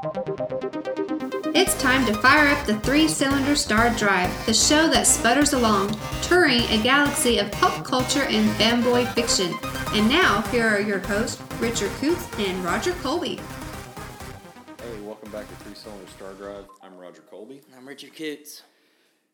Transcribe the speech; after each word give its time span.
It's 0.00 1.74
time 1.82 2.06
to 2.06 2.14
fire 2.14 2.46
up 2.54 2.64
the 2.66 2.78
three 2.84 3.08
cylinder 3.08 3.56
Star 3.56 3.90
Drive, 3.96 4.30
the 4.46 4.54
show 4.54 4.86
that 4.88 5.08
sputters 5.08 5.54
along, 5.54 5.98
touring 6.22 6.60
a 6.70 6.80
galaxy 6.80 7.38
of 7.38 7.50
pop 7.50 7.84
culture 7.84 8.22
and 8.22 8.48
fanboy 8.50 9.12
fiction. 9.14 9.52
And 9.92 10.08
now, 10.08 10.42
here 10.52 10.68
are 10.68 10.78
your 10.78 11.00
hosts, 11.00 11.42
Richard 11.58 11.90
Coots 11.98 12.24
and 12.38 12.64
Roger 12.64 12.92
Colby. 13.02 13.40
Hey, 14.80 15.00
welcome 15.02 15.32
back 15.32 15.48
to 15.48 15.54
Three 15.64 15.74
Cylinder 15.74 16.06
Star 16.10 16.32
Drive. 16.34 16.66
I'm 16.80 16.96
Roger 16.96 17.22
Colby. 17.22 17.62
I'm 17.76 17.88
Richard 17.88 18.14
Coots. 18.14 18.62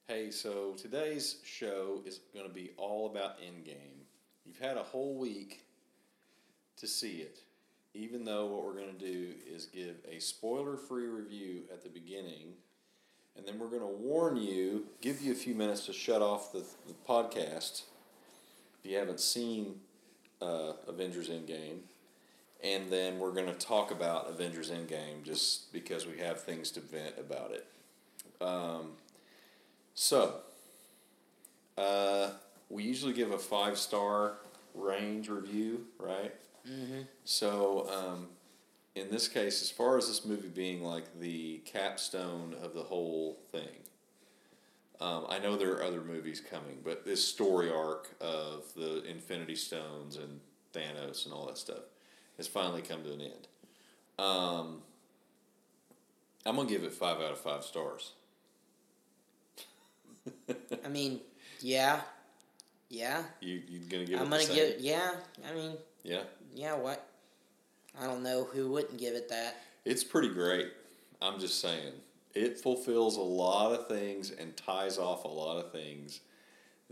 Hey, 0.09 0.31
so 0.31 0.73
today's 0.79 1.41
show 1.45 2.01
is 2.07 2.21
going 2.33 2.49
to 2.49 2.55
be 2.55 2.71
all 2.79 3.11
about 3.11 3.39
Endgame. 3.39 4.07
You've 4.47 4.59
had 4.59 4.79
a 4.79 4.83
whole 4.83 5.19
week 5.19 5.67
to 6.79 6.87
see 6.87 7.19
it, 7.19 7.41
even 7.95 8.25
though 8.25 8.47
what 8.47 8.65
we're 8.65 8.75
going 8.75 8.93
to 8.93 9.07
do 9.07 9.35
is 9.47 9.67
give 9.67 9.97
a 10.11 10.19
spoiler 10.19 10.77
free 10.77 11.07
review 11.07 11.63
at 11.73 11.83
the 11.83 11.89
beginning, 11.89 12.55
and 13.37 13.47
then 13.47 13.59
we're 13.59 13.69
going 13.69 13.81
to 13.81 13.87
warn 13.87 14.37
you, 14.37 14.87
give 15.01 15.23
you 15.23 15.33
a 15.33 15.37
few 15.37 15.55
minutes 15.55 15.87
to 15.87 15.93
shut 15.93 16.21
off 16.21 16.53
the, 16.53 16.65
the 16.87 16.95
podcast 17.09 17.83
if 18.83 18.91
you 18.91 18.97
haven't 18.97 19.21
seen 19.21 19.77
uh, 20.43 20.73
Avengers 20.89 21.29
Endgame. 21.29 21.79
And 22.63 22.91
then 22.91 23.19
we're 23.19 23.33
going 23.33 23.47
to 23.47 23.53
talk 23.53 23.91
about 23.91 24.29
Avengers 24.29 24.71
Endgame 24.71 25.23
just 25.23 25.73
because 25.73 26.07
we 26.07 26.19
have 26.19 26.41
things 26.41 26.71
to 26.73 26.81
vent 26.81 27.15
about 27.19 27.53
it. 27.53 27.67
Um, 28.41 28.93
so, 29.95 30.37
uh, 31.77 32.31
we 32.71 32.83
usually 32.83 33.13
give 33.13 33.33
a 33.33 33.39
five 33.39 33.79
star 33.79 34.35
range 34.75 35.29
review, 35.29 35.87
right? 35.99 36.35
Mm-hmm. 36.69 37.03
So, 37.25 37.89
um, 37.91 38.29
in 38.95 39.11
this 39.11 39.29
case, 39.29 39.63
as 39.63 39.71
far 39.71 39.97
as 39.99 40.07
this 40.09 40.25
movie 40.25 40.49
being 40.49 40.83
like 40.83 41.19
the 41.21 41.59
capstone 41.65 42.55
of 42.63 42.75
the 42.75 42.83
whole 42.83 43.39
thing, 43.51 43.83
um, 45.01 45.27
I 45.29 45.39
know 45.39 45.57
there 45.57 45.73
are 45.73 45.83
other 45.83 46.01
movies 46.01 46.41
coming, 46.41 46.79
but 46.85 47.05
this 47.05 47.27
story 47.27 47.71
arc 47.71 48.15
of 48.21 48.65
the 48.77 49.03
Infinity 49.05 49.57
Stones 49.57 50.17
and 50.17 50.41
Thanos 50.73 51.25
and 51.25 51.35
all 51.35 51.47
that 51.47 51.59
stuff 51.59 51.83
has 52.37 52.47
finally 52.47 52.83
come 52.83 53.03
to 53.05 53.13
an 53.13 53.21
end. 53.21 53.49
Um, 54.19 54.83
I'm 56.47 56.57
gonna 56.57 56.69
give 56.69 56.85
it 56.85 56.93
five 56.93 57.17
out 57.21 57.33
of 57.33 57.39
five 57.41 57.65
stars. 57.65 58.13
I 60.85 60.89
mean, 60.89 61.21
yeah, 61.61 62.01
yeah. 62.89 63.25
You 63.41 63.61
you 63.69 63.81
gonna 63.89 64.05
give 64.05 64.21
I'm 64.21 64.27
it? 64.27 64.31
gonna 64.31 64.55
give. 64.55 64.81
Yeah, 64.81 65.15
I 65.49 65.55
mean, 65.55 65.77
Yeah, 66.05 66.23
yeah. 66.55 66.75
What? 66.75 67.07
I 68.01 68.07
don't 68.07 68.23
know 68.23 68.45
who 68.45 68.71
wouldn't 68.71 68.99
give 68.99 69.15
it 69.15 69.29
that. 69.29 69.63
it's 69.85 70.05
pretty 70.05 70.29
great. 70.29 70.73
I'm 71.23 71.39
just 71.39 71.61
saying, 71.61 71.93
it 72.35 72.59
fulfills 72.59 73.17
a 73.17 73.23
lot 73.23 73.73
of 73.73 73.89
things 73.89 74.31
and 74.31 74.57
ties 74.57 74.99
off 74.99 75.25
a 75.25 75.29
lot 75.29 75.65
of 75.65 75.73
things 75.73 76.21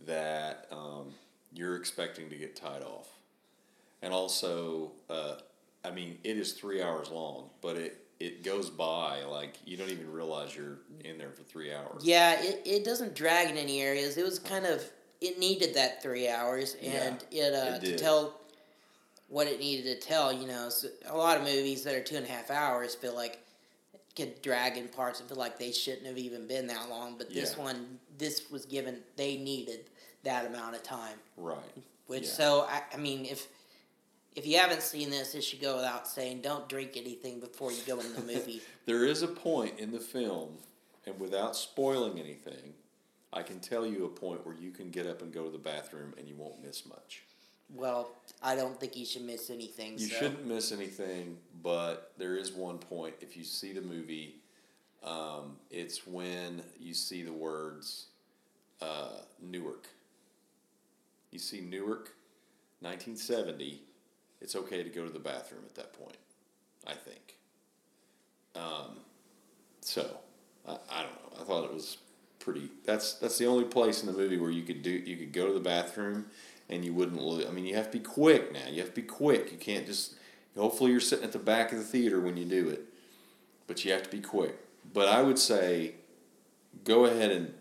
that 0.07 0.67
um, 0.71 1.13
you're 1.53 1.77
expecting 1.77 2.31
to 2.31 2.37
get 2.37 2.57
tied 2.57 2.83
off. 2.83 3.09
And 4.01 4.13
also, 4.13 4.93
uh, 5.11 5.35
I 5.85 5.91
mean, 5.91 6.19
it 6.25 6.37
is 6.37 6.53
three 6.53 6.83
hours 6.83 7.11
long, 7.11 7.51
but 7.61 7.77
it 7.77 7.99
it 8.21 8.45
goes 8.45 8.71
by 8.71 9.25
like 9.25 9.57
you 9.65 9.77
don't 9.77 9.91
even 9.91 10.11
realize 10.13 10.55
you're 10.55 10.79
in 11.05 11.19
there 11.19 11.31
for 11.31 11.43
three 11.43 11.73
hours. 11.73 12.05
Yeah, 12.05 12.41
it, 12.41 12.63
it 12.65 12.85
doesn't 12.85 13.15
drag 13.15 13.51
in 13.51 13.57
any 13.57 13.81
areas. 13.81 14.17
It 14.17 14.25
was 14.25 14.39
kind 14.39 14.65
of 14.65 14.89
it 15.21 15.39
needed 15.39 15.75
that 15.75 16.03
three 16.03 16.29
hours, 16.29 16.77
and 16.83 17.25
it, 17.31 17.53
uh, 17.53 17.77
it 17.77 17.81
to 17.81 17.99
tell 17.99 18.41
what 19.33 19.47
it 19.47 19.59
needed 19.59 19.85
to 19.85 20.07
tell. 20.07 20.31
You 20.31 20.47
know, 20.47 20.69
so 20.69 20.89
a 21.07 21.17
lot 21.17 21.39
of 21.39 21.43
movies 21.43 21.83
that 21.85 21.95
are 21.95 22.03
two 22.03 22.17
and 22.17 22.27
a 22.27 22.29
half 22.29 22.51
hours 22.51 22.95
feel 22.95 23.15
like 23.15 23.39
could 24.15 24.41
drag 24.43 24.77
in 24.77 24.89
parts 24.89 25.21
and 25.21 25.29
feel 25.29 25.39
like 25.39 25.59
they 25.59 25.73
shouldn't 25.73 26.07
have 26.07 26.19
even 26.19 26.47
been 26.47 26.67
that 26.67 26.91
long. 26.91 27.17
But 27.17 27.33
this 27.33 27.55
Yeah. 27.57 27.65
one, 27.65 27.99
this 28.19 28.51
was 28.51 28.67
given 28.67 29.03
they 29.17 29.39
needed 29.39 29.87
that 30.23 30.45
amount 30.45 30.77
of 30.77 30.83
time. 30.83 31.19
Right. 31.39 31.59
Which 32.07 32.25
Yeah. 32.25 32.29
so 32.29 32.61
I, 32.69 32.83
I 32.93 32.99
mean 32.99 33.25
if 33.25 33.49
if 34.35 34.47
you 34.47 34.59
haven't 34.59 34.83
seen 34.83 35.11
this, 35.11 35.35
it 35.35 35.43
should 35.43 35.61
go 35.61 35.77
without 35.77 36.07
saying. 36.09 36.41
Don't 36.41 36.67
drink 36.69 36.97
anything 36.97 37.39
before 37.41 37.71
you 37.73 37.83
go 37.87 38.01
into 38.01 38.21
the 38.21 38.23
movie. 38.35 38.63
There 38.87 39.05
is 39.05 39.23
a 39.23 39.29
point 39.29 39.79
in 39.79 39.93
the 39.93 40.01
film, 40.01 40.59
and 41.07 41.19
without 41.21 41.55
spoiling 41.55 42.19
anything, 42.19 42.75
I 43.33 43.43
can 43.43 43.61
tell 43.61 43.87
you 43.87 44.05
a 44.05 44.09
point 44.09 44.45
where 44.47 44.55
you 44.55 44.71
can 44.71 44.91
get 44.91 45.07
up 45.07 45.21
and 45.23 45.33
go 45.33 45.45
to 45.45 45.51
the 45.51 45.59
bathroom 45.59 46.15
and 46.19 46.27
you 46.29 46.35
won't 46.35 46.63
miss 46.63 46.87
much. 46.87 47.25
Well, 47.75 48.11
I 48.43 48.55
don't 48.55 48.79
think 48.79 48.97
you 48.97 49.05
should 49.05 49.25
miss 49.25 49.51
anything. 49.51 49.95
You 49.95 50.07
so. 50.07 50.17
shouldn't 50.17 50.47
miss 50.47 50.73
anything, 50.73 51.39
but 51.63 52.13
there 52.19 52.37
is 52.37 52.53
one 52.53 52.79
point. 52.79 53.15
If 53.21 53.37
you 53.37 53.45
see 53.45 53.73
the 53.73 53.81
movie, 53.81 54.37
um, 55.03 55.57
it's 55.71 56.07
when 56.07 56.63
you 56.79 56.95
see 56.95 57.23
the 57.23 57.33
words 57.33 58.07
uh, 58.81 59.21
Newark. 59.41 59.89
You 61.31 61.39
see 61.39 61.61
Newark, 61.61 62.15
1970. 62.81 63.81
It's 64.41 64.57
okay 64.57 64.83
to 64.83 64.91
go 64.91 65.05
to 65.05 65.13
the 65.13 65.19
bathroom 65.19 65.63
at 65.65 65.75
that 65.77 65.93
point, 65.93 66.17
I 66.87 66.95
think. 66.95 67.37
Um, 68.55 68.99
so, 69.81 70.19
I, 70.69 70.73
I 70.91 71.03
don't 71.03 71.13
know. 71.13 71.41
I 71.41 71.45
thought 71.45 71.65
it 71.65 71.73
was 71.73 71.97
pretty. 72.39 72.69
That's 72.85 73.15
that's 73.15 73.39
the 73.39 73.47
only 73.47 73.65
place 73.65 74.03
in 74.03 74.07
the 74.07 74.19
movie 74.19 74.37
where 74.37 74.51
you 74.51 74.63
could 74.63 74.83
do 74.83 74.91
you 74.91 75.17
could 75.17 75.33
go 75.33 75.47
to 75.47 75.53
the 75.55 75.61
bathroom 75.61 76.27
and 76.73 76.85
you 76.85 76.95
wouldn't 76.95 77.23
lose. 77.23 77.47
I 77.47 77.51
mean, 77.51 77.67
you 77.67 77.77
have 77.77 77.91
to 77.91 77.99
be 77.99 78.05
quick 78.05 78.53
now. 78.53 78.67
You 78.69 78.81
have 78.81 78.95
to 78.95 79.01
be 79.01 79.07
quick. 79.07 79.53
You 79.53 79.59
can't 79.59 79.87
just. 79.87 80.15
Hopefully, 80.57 80.91
you're 80.91 81.01
sitting 81.01 81.25
at 81.25 81.33
the 81.33 81.39
back 81.39 81.73
of 81.73 81.79
the 81.79 81.85
theater 81.85 82.21
when 82.21 82.37
you 82.37 82.45
do 82.45 82.69
it, 82.69 82.85
but 83.67 83.85
you 83.85 83.93
have 83.93 84.03
to 84.03 84.11
be 84.11 84.21
quick. 84.21 84.59
But 84.93 85.09
I 85.09 85.23
would 85.23 85.39
say, 85.39 85.95
go 86.85 87.07
ahead 87.07 87.31
and, 87.31 87.55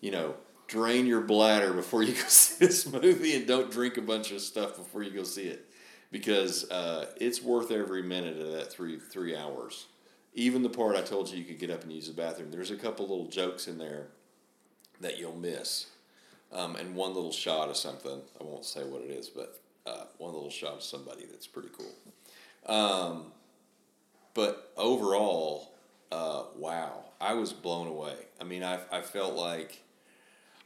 you 0.00 0.12
know, 0.12 0.34
drain 0.68 1.06
your 1.06 1.20
bladder 1.20 1.72
before 1.72 2.02
you 2.04 2.12
go 2.12 2.20
see 2.28 2.64
this 2.64 2.90
movie, 2.90 3.36
and 3.36 3.46
don't 3.46 3.70
drink 3.70 3.96
a 3.96 4.02
bunch 4.02 4.30
of 4.32 4.40
stuff 4.40 4.76
before 4.76 5.02
you 5.02 5.10
go 5.10 5.22
see 5.22 5.48
it, 5.48 5.68
because 6.12 6.70
uh, 6.70 7.06
it's 7.20 7.42
worth 7.42 7.70
every 7.70 8.02
minute 8.02 8.38
of 8.40 8.52
that 8.52 8.72
three 8.72 8.98
three 8.98 9.36
hours. 9.36 9.86
Even 10.34 10.62
the 10.62 10.70
part 10.70 10.94
I 10.94 11.02
told 11.02 11.28
you 11.30 11.38
you 11.38 11.44
could 11.44 11.58
get 11.58 11.70
up 11.70 11.82
and 11.82 11.92
use 11.92 12.06
the 12.06 12.14
bathroom. 12.14 12.52
There's 12.52 12.70
a 12.70 12.76
couple 12.76 13.08
little 13.08 13.26
jokes 13.26 13.66
in 13.66 13.78
there 13.78 14.08
that 15.00 15.18
you'll 15.18 15.34
miss 15.34 15.86
um, 16.52 16.76
and 16.76 16.94
one 16.94 17.14
little 17.14 17.32
shot 17.32 17.68
of 17.68 17.76
something. 17.76 18.20
I 18.40 18.44
won't 18.44 18.64
say 18.64 18.84
what 18.84 19.02
it 19.02 19.10
is, 19.10 19.28
but 19.28 19.60
uh, 19.86 20.04
one 20.18 20.32
little 20.32 20.50
shot 20.50 20.74
of 20.74 20.82
somebody 20.82 21.26
that's 21.30 21.46
pretty 21.46 21.70
cool. 21.76 22.74
Um, 22.74 23.32
but 24.34 24.72
overall, 24.76 25.72
uh, 26.12 26.44
wow, 26.56 27.04
I 27.20 27.34
was 27.34 27.52
blown 27.52 27.86
away. 27.86 28.14
I 28.40 28.44
mean, 28.44 28.62
I, 28.62 28.80
I 28.90 29.00
felt 29.00 29.34
like 29.34 29.82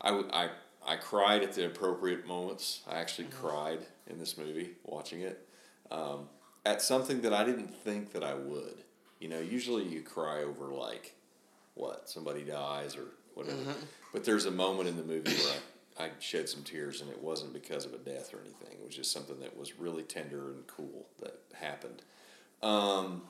I, 0.00 0.22
I, 0.32 0.48
I 0.86 0.96
cried 0.96 1.42
at 1.42 1.52
the 1.52 1.66
appropriate 1.66 2.26
moments. 2.26 2.80
I 2.88 2.96
actually 2.96 3.28
cried 3.28 3.80
in 4.06 4.18
this 4.18 4.36
movie 4.36 4.70
watching 4.84 5.20
it 5.20 5.46
um, 5.90 6.28
at 6.66 6.82
something 6.82 7.22
that 7.22 7.32
I 7.32 7.44
didn't 7.44 7.74
think 7.74 8.12
that 8.12 8.22
I 8.22 8.34
would. 8.34 8.76
You 9.20 9.28
know, 9.28 9.40
usually 9.40 9.84
you 9.84 10.02
cry 10.02 10.42
over 10.42 10.66
like 10.66 11.14
what 11.74 12.08
somebody 12.08 12.42
dies 12.42 12.96
or 12.96 13.06
whatever. 13.34 13.74
But 14.12 14.24
there's 14.24 14.44
a 14.46 14.50
moment 14.50 14.88
in 14.88 14.96
the 14.96 15.02
movie 15.02 15.32
where 15.32 15.54
I, 15.98 16.10
shed 16.18 16.48
some 16.48 16.62
tears, 16.62 17.00
and 17.00 17.10
it 17.10 17.22
wasn't 17.22 17.52
because 17.52 17.84
of 17.84 17.94
a 17.94 17.98
death 17.98 18.34
or 18.34 18.40
anything. 18.40 18.78
It 18.80 18.84
was 18.86 18.96
just 18.96 19.12
something 19.12 19.38
that 19.40 19.56
was 19.56 19.78
really 19.78 20.02
tender 20.02 20.50
and 20.50 20.66
cool 20.66 21.06
that 21.20 21.38
happened. 21.54 22.02
Um, 22.62 23.22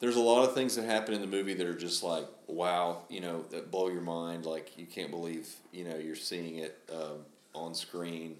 there's 0.00 0.16
a 0.16 0.20
lot 0.20 0.44
of 0.48 0.54
things 0.54 0.76
that 0.76 0.84
happen 0.84 1.14
in 1.14 1.20
the 1.20 1.26
movie 1.26 1.54
that 1.54 1.66
are 1.66 1.74
just 1.76 2.02
like 2.02 2.26
wow, 2.48 3.02
you 3.08 3.20
know, 3.20 3.42
that 3.50 3.70
blow 3.70 3.88
your 3.88 4.02
mind. 4.02 4.44
Like 4.44 4.76
you 4.76 4.86
can't 4.86 5.10
believe 5.10 5.48
you 5.72 5.84
know 5.84 5.96
you're 5.96 6.16
seeing 6.16 6.58
it 6.58 6.78
um, 6.92 7.18
on 7.54 7.74
screen. 7.74 8.36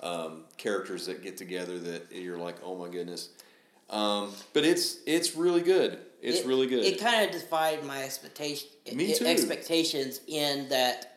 Um, 0.00 0.42
characters 0.58 1.06
that 1.06 1.22
get 1.22 1.36
together 1.38 1.78
that 1.78 2.12
you're 2.12 2.36
like, 2.36 2.56
oh 2.62 2.76
my 2.76 2.88
goodness. 2.88 3.30
Um, 3.90 4.32
but 4.52 4.64
it's 4.64 4.98
it's 5.06 5.34
really 5.34 5.62
good. 5.62 5.98
It's 6.20 6.40
It- 6.40 6.46
really 6.46 6.66
good. 6.66 6.84
It 6.84 7.00
kind 7.00 7.24
of 7.24 7.30
defied 7.32 7.84
my 7.84 8.02
expectation. 8.02 8.68
Me 8.92 9.14
too. 9.14 9.24
Expectations 9.24 10.20
in 10.26 10.68
that 10.68 11.13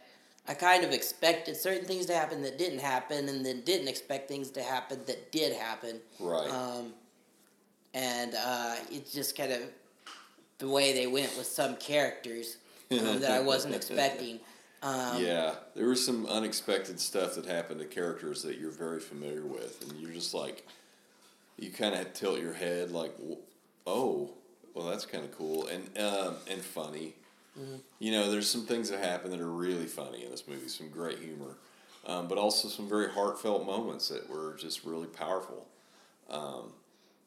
I 0.48 0.54
kind 0.54 0.84
of 0.84 0.92
expected 0.92 1.58
certain 1.58 1.86
things 1.86 2.06
to 2.06 2.14
happen 2.14 2.42
that 2.44 2.58
didn't 2.58 2.80
happen, 2.80 3.28
and 3.30 3.46
then 3.46 3.62
didn't 3.62 3.88
expect 3.88 4.28
things 4.28 4.50
to 4.52 4.64
happen 4.64 5.00
that 5.06 5.32
did 5.32 5.54
happen. 5.54 6.00
right. 6.20 6.50
Um, 6.50 6.94
and 7.94 8.36
uh, 8.36 8.76
it's 8.92 9.12
just 9.12 9.38
kind 9.38 9.52
of 9.52 9.62
the 10.60 10.70
way 10.70 10.94
they 10.94 11.08
went 11.08 11.36
with 11.38 11.48
some 11.48 11.76
characters 11.78 12.58
um, 12.92 13.20
that 13.20 13.32
I 13.32 13.40
wasn't 13.40 13.76
expecting. 13.80 14.40
Um, 14.84 15.24
yeah, 15.24 15.56
there 15.76 15.88
was 15.88 16.06
some 16.06 16.26
unexpected 16.28 17.00
stuff 17.00 17.36
that 17.36 17.46
happened 17.46 17.80
to 17.80 17.86
characters 17.86 18.44
that 18.44 18.60
you're 18.60 18.72
very 18.72 19.00
familiar 19.00 19.44
with, 19.44 19.82
and 19.82 20.00
you're 20.00 20.12
just 20.12 20.34
like, 20.34 20.66
you 21.58 21.72
kind 21.72 21.96
of 21.96 22.14
tilt 22.14 22.40
your 22.40 22.54
head, 22.54 22.92
like, 22.92 23.14
oh, 23.88 24.32
well, 24.74 24.88
that's 24.88 25.06
kind 25.06 25.24
of 25.24 25.36
cool 25.36 25.68
and 25.68 25.98
um, 25.98 26.36
and 26.50 26.62
funny. 26.62 27.16
You 28.00 28.12
know, 28.12 28.30
there's 28.32 28.50
some 28.50 28.66
things 28.66 28.90
that 28.90 29.00
happen 29.04 29.32
that 29.32 29.40
are 29.40 29.50
really 29.52 29.86
funny 29.88 30.24
in 30.24 30.32
this 30.32 30.48
movie, 30.48 30.68
some 30.68 30.90
great 30.90 31.20
humor, 31.20 31.56
um, 32.06 32.28
but 32.28 32.38
also 32.38 32.68
some 32.68 32.88
very 32.88 33.10
heartfelt 33.10 33.66
moments 33.66 34.10
that 34.10 34.30
were 34.30 34.56
just 34.58 34.84
really 34.86 35.08
powerful. 35.08 35.66
Um, 36.30 36.74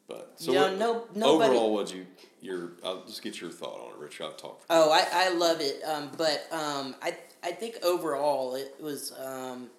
But 0.07 0.33
so 0.35 0.51
know, 0.51 0.61
what- 0.63 0.77
no- 0.77 1.07
nobody- 1.13 1.51
overall, 1.51 1.73
what 1.73 1.93
you 1.93 2.05
your 2.41 2.71
I'll 2.83 3.05
just 3.05 3.21
get 3.21 3.39
your 3.39 3.49
thought 3.51 3.79
on 3.79 3.91
it, 3.93 3.97
Rich. 3.97 4.19
I've 4.19 4.35
talked. 4.35 4.61
For 4.63 4.67
Oh, 4.71 4.89
I, 4.91 5.07
I 5.13 5.29
love 5.29 5.61
it. 5.61 5.81
Um, 5.83 6.11
but 6.17 6.47
um, 6.51 6.95
I 7.01 7.15
I 7.43 7.51
think 7.53 7.77
overall 7.83 8.55
it 8.55 8.75
was 8.81 9.13
um, 9.19 9.69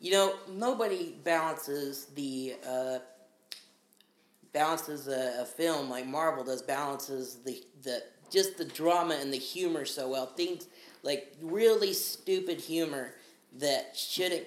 you 0.00 0.10
know 0.12 0.34
nobody 0.48 1.12
balances 1.24 2.06
the 2.14 2.56
uh, 2.66 2.98
balances 4.52 5.08
a, 5.08 5.42
a 5.42 5.44
film 5.46 5.88
like 5.88 6.06
Marvel 6.06 6.44
does 6.44 6.62
balances 6.62 7.36
the 7.44 7.62
the 7.82 8.02
just 8.32 8.56
the 8.58 8.64
drama 8.64 9.14
and 9.20 9.32
the 9.32 9.36
humor 9.38 9.84
so 9.84 10.08
well. 10.08 10.26
Things 10.26 10.66
like 11.02 11.34
really 11.42 11.92
stupid 11.92 12.60
humor 12.60 13.12
that 13.58 13.96
shouldn't 13.96 14.46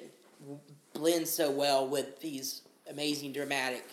blend 0.93 1.27
so 1.27 1.51
well 1.51 1.87
with 1.87 2.19
these 2.19 2.61
amazing 2.89 3.31
dramatic 3.33 3.85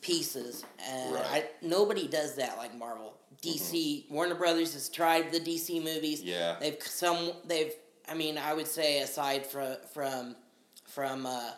pieces. 0.00 0.64
And 0.88 1.14
Right. 1.14 1.24
I, 1.26 1.44
nobody 1.62 2.08
does 2.08 2.34
that 2.36 2.56
like 2.58 2.76
Marvel. 2.76 3.14
DC 3.42 4.08
Warner 4.10 4.34
Brothers 4.34 4.74
has 4.74 4.88
tried 4.88 5.32
the 5.32 5.40
DC 5.40 5.82
movies. 5.82 6.22
Yeah. 6.22 6.56
They've 6.60 6.80
some 6.82 7.32
they've 7.44 7.72
I 8.08 8.14
mean 8.14 8.38
I 8.38 8.54
would 8.54 8.68
say 8.68 9.00
aside 9.00 9.46
from 9.46 9.76
from 9.92 10.36
from 10.86 11.26
uh, 11.26 11.50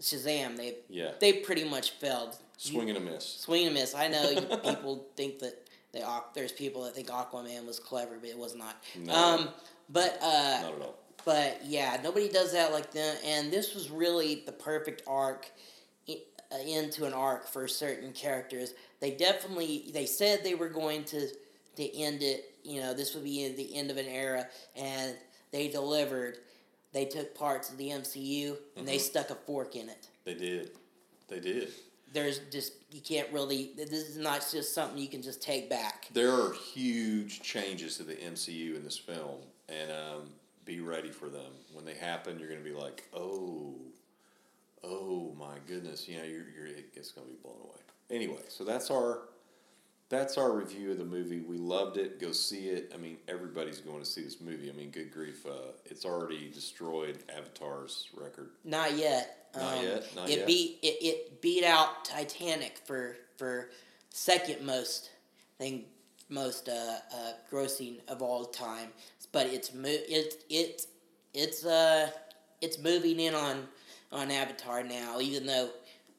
Shazam 0.00 0.56
they've 0.56 0.76
Yeah. 0.88 1.12
they 1.20 1.34
pretty 1.34 1.64
much 1.64 1.90
failed. 1.92 2.36
Swing 2.58 2.88
and 2.88 2.98
a 2.98 3.00
miss. 3.00 3.24
Swing 3.26 3.66
and 3.66 3.76
a 3.76 3.80
miss. 3.80 3.94
I 3.94 4.08
know 4.08 4.34
people 4.64 5.06
think 5.16 5.40
that 5.40 5.65
they 5.96 6.04
there's 6.34 6.52
people 6.52 6.84
that 6.84 6.94
think 6.94 7.08
Aquaman 7.08 7.66
was 7.66 7.78
clever, 7.78 8.16
but 8.20 8.28
it 8.28 8.38
was 8.38 8.54
not. 8.54 8.76
No. 9.04 9.12
Um, 9.14 9.48
but 9.88 10.18
uh, 10.22 10.60
Not 10.62 10.74
at 10.74 10.82
all. 10.82 10.98
but 11.24 11.60
yeah, 11.64 11.98
nobody 12.02 12.28
does 12.28 12.52
that 12.52 12.72
like 12.72 12.92
them. 12.92 13.16
And 13.24 13.52
this 13.52 13.74
was 13.74 13.90
really 13.90 14.42
the 14.46 14.52
perfect 14.52 15.02
arc 15.06 15.50
uh, 16.08 16.56
into 16.66 17.04
an 17.04 17.12
arc 17.12 17.48
for 17.48 17.66
certain 17.66 18.12
characters. 18.12 18.74
They 19.00 19.12
definitely 19.12 19.90
they 19.92 20.06
said 20.06 20.44
they 20.44 20.54
were 20.54 20.68
going 20.68 21.04
to 21.04 21.28
to 21.76 21.96
end 21.98 22.22
it. 22.22 22.52
You 22.62 22.80
know, 22.80 22.94
this 22.94 23.14
would 23.14 23.24
be 23.24 23.52
the 23.52 23.76
end 23.76 23.90
of 23.90 23.96
an 23.96 24.06
era, 24.06 24.46
and 24.76 25.14
they 25.52 25.68
delivered. 25.68 26.38
They 26.92 27.04
took 27.04 27.34
parts 27.34 27.70
of 27.70 27.76
the 27.76 27.90
MCU 27.90 28.56
and 28.74 28.88
they 28.88 28.96
stuck 28.96 29.28
a 29.28 29.34
fork 29.34 29.76
in 29.76 29.90
it. 29.90 30.08
They 30.24 30.32
did. 30.32 30.70
They 31.28 31.40
did. 31.40 31.68
There's 32.12 32.38
just 32.50 32.72
you 32.92 33.00
can't 33.00 33.30
really. 33.32 33.72
This 33.76 33.90
is 33.92 34.16
not 34.16 34.46
just 34.50 34.74
something 34.74 34.98
you 34.98 35.08
can 35.08 35.22
just 35.22 35.42
take 35.42 35.68
back. 35.68 36.08
There 36.12 36.32
are 36.32 36.52
huge 36.52 37.42
changes 37.42 37.96
to 37.98 38.04
the 38.04 38.14
MCU 38.14 38.76
in 38.76 38.84
this 38.84 38.96
film, 38.96 39.40
and 39.68 39.90
um, 39.90 40.22
be 40.64 40.80
ready 40.80 41.10
for 41.10 41.28
them. 41.28 41.52
When 41.72 41.84
they 41.84 41.94
happen, 41.94 42.38
you're 42.38 42.48
going 42.48 42.62
to 42.62 42.68
be 42.68 42.76
like, 42.76 43.08
oh, 43.14 43.74
oh 44.84 45.34
my 45.38 45.56
goodness, 45.66 46.08
you 46.08 46.18
know, 46.18 46.24
you're, 46.24 46.44
you're 46.56 46.76
it's 46.94 47.12
going 47.12 47.26
to 47.26 47.32
be 47.32 47.38
blown 47.42 47.56
away. 47.62 47.80
Anyway, 48.10 48.42
so 48.48 48.64
that's 48.64 48.90
our 48.90 49.20
that's 50.08 50.38
our 50.38 50.52
review 50.52 50.92
of 50.92 50.98
the 50.98 51.04
movie. 51.04 51.40
We 51.40 51.58
loved 51.58 51.96
it. 51.96 52.20
Go 52.20 52.32
see 52.32 52.68
it. 52.68 52.92
I 52.94 52.96
mean, 52.96 53.18
everybody's 53.28 53.80
going 53.80 53.98
to 54.00 54.06
see 54.06 54.22
this 54.22 54.40
movie. 54.40 54.70
I 54.70 54.72
mean, 54.72 54.90
good 54.90 55.12
grief, 55.12 55.44
uh, 55.46 55.72
it's 55.84 56.04
already 56.04 56.48
destroyed 56.50 57.18
Avatar's 57.36 58.08
record. 58.16 58.50
Not 58.64 58.96
yet. 58.96 59.48
Not 59.56 59.78
Um, 59.78 59.84
yet, 59.84 60.16
not 60.16 60.30
it 60.30 60.38
yet. 60.38 60.46
beat 60.46 60.78
it, 60.82 60.96
it 61.04 61.40
beat 61.40 61.64
out 61.64 62.04
Titanic 62.04 62.78
for 62.84 63.16
for 63.38 63.70
second 64.10 64.64
most 64.64 65.10
thing 65.58 65.84
most 66.28 66.68
uh, 66.68 66.98
uh, 67.14 67.32
grossing 67.50 67.98
of 68.08 68.20
all 68.22 68.44
time. 68.44 68.90
But 69.32 69.46
it's 69.46 69.72
mo- 69.74 69.88
it 69.88 70.44
it 70.50 70.86
it's 71.32 71.64
uh 71.64 72.10
it's 72.60 72.78
moving 72.78 73.18
in 73.18 73.34
on 73.34 73.66
on 74.12 74.30
Avatar 74.30 74.82
now. 74.82 75.20
Even 75.20 75.46
though 75.46 75.70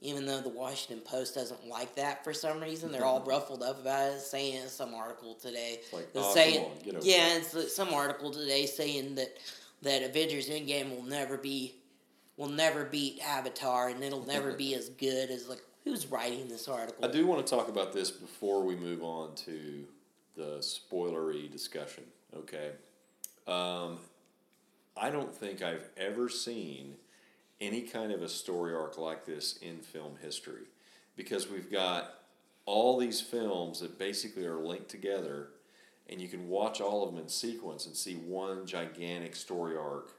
even 0.02 0.26
though 0.26 0.42
the 0.42 0.50
Washington 0.50 1.04
Post 1.04 1.36
doesn't 1.36 1.68
like 1.68 1.96
that 1.96 2.24
for 2.24 2.34
some 2.34 2.60
reason, 2.60 2.92
they're 2.92 3.06
all 3.06 3.24
ruffled 3.24 3.64
up 3.64 3.80
about 3.82 4.14
it, 4.14 4.20
saying 4.22 4.68
some 4.68 4.94
article 4.94 5.36
today. 5.36 5.80
like, 5.92 6.10
"Oh, 6.16 6.34
saying, 6.34 6.66
on, 6.66 6.72
get 6.84 6.96
over 6.96 7.06
yeah, 7.06 7.38
it." 7.38 7.54
it's 7.54 7.76
some 7.76 7.94
article 7.94 8.32
today 8.32 8.66
saying 8.66 9.16
that 9.16 9.38
that 9.82 10.04
Avengers 10.04 10.50
Endgame 10.50 10.96
will 10.96 11.04
never 11.04 11.38
be 11.38 11.76
will 12.38 12.50
never 12.50 12.86
beat 12.86 13.20
Avatar, 13.22 13.90
and 13.90 14.04
it'll 14.04 14.26
never 14.26 14.54
be 14.54 14.76
as 14.76 14.90
good 14.90 15.32
as 15.32 15.48
like 15.50 15.64
who's 15.84 16.06
writing 16.08 16.48
this 16.48 16.68
article. 16.68 17.04
I 17.04 17.12
do 17.12 17.26
want 17.26 17.46
to 17.46 17.56
talk 17.56 17.68
about 17.68 17.94
this 17.94 18.12
before 18.12 18.64
we 18.64 18.76
move 18.76 19.02
on 19.02 19.36
to 19.36 19.86
the 20.36 20.58
spoilery 20.60 21.52
discussion. 21.52 22.04
Okay. 22.36 22.72
Um, 23.48 23.98
I 24.96 25.10
don't 25.10 25.34
think 25.34 25.62
I've 25.62 25.90
ever 25.98 26.30
seen 26.30 26.96
any 27.59 27.81
kind 27.81 28.12
of 28.12 28.21
a 28.21 28.30
story 28.30 28.74
arc 28.74 28.98
like 28.98 29.25
this 29.25 29.57
in 29.57 29.77
film 29.80 30.13
history 30.21 30.63
because 31.15 31.50
we've 31.50 31.71
got 31.71 32.21
all 32.65 32.98
these 32.98 33.21
films 33.21 33.80
that 33.80 33.98
basically 33.98 34.45
are 34.45 34.59
linked 34.59 34.89
together 34.89 35.50
and 36.09 36.21
you 36.21 36.27
can 36.27 36.48
watch 36.48 36.80
all 36.80 37.04
of 37.04 37.13
them 37.13 37.21
in 37.21 37.30
sequence 37.30 37.86
and 37.86 37.95
see 37.95 38.15
one 38.15 38.65
gigantic 38.65 39.36
story 39.36 39.75
arc 39.75 40.12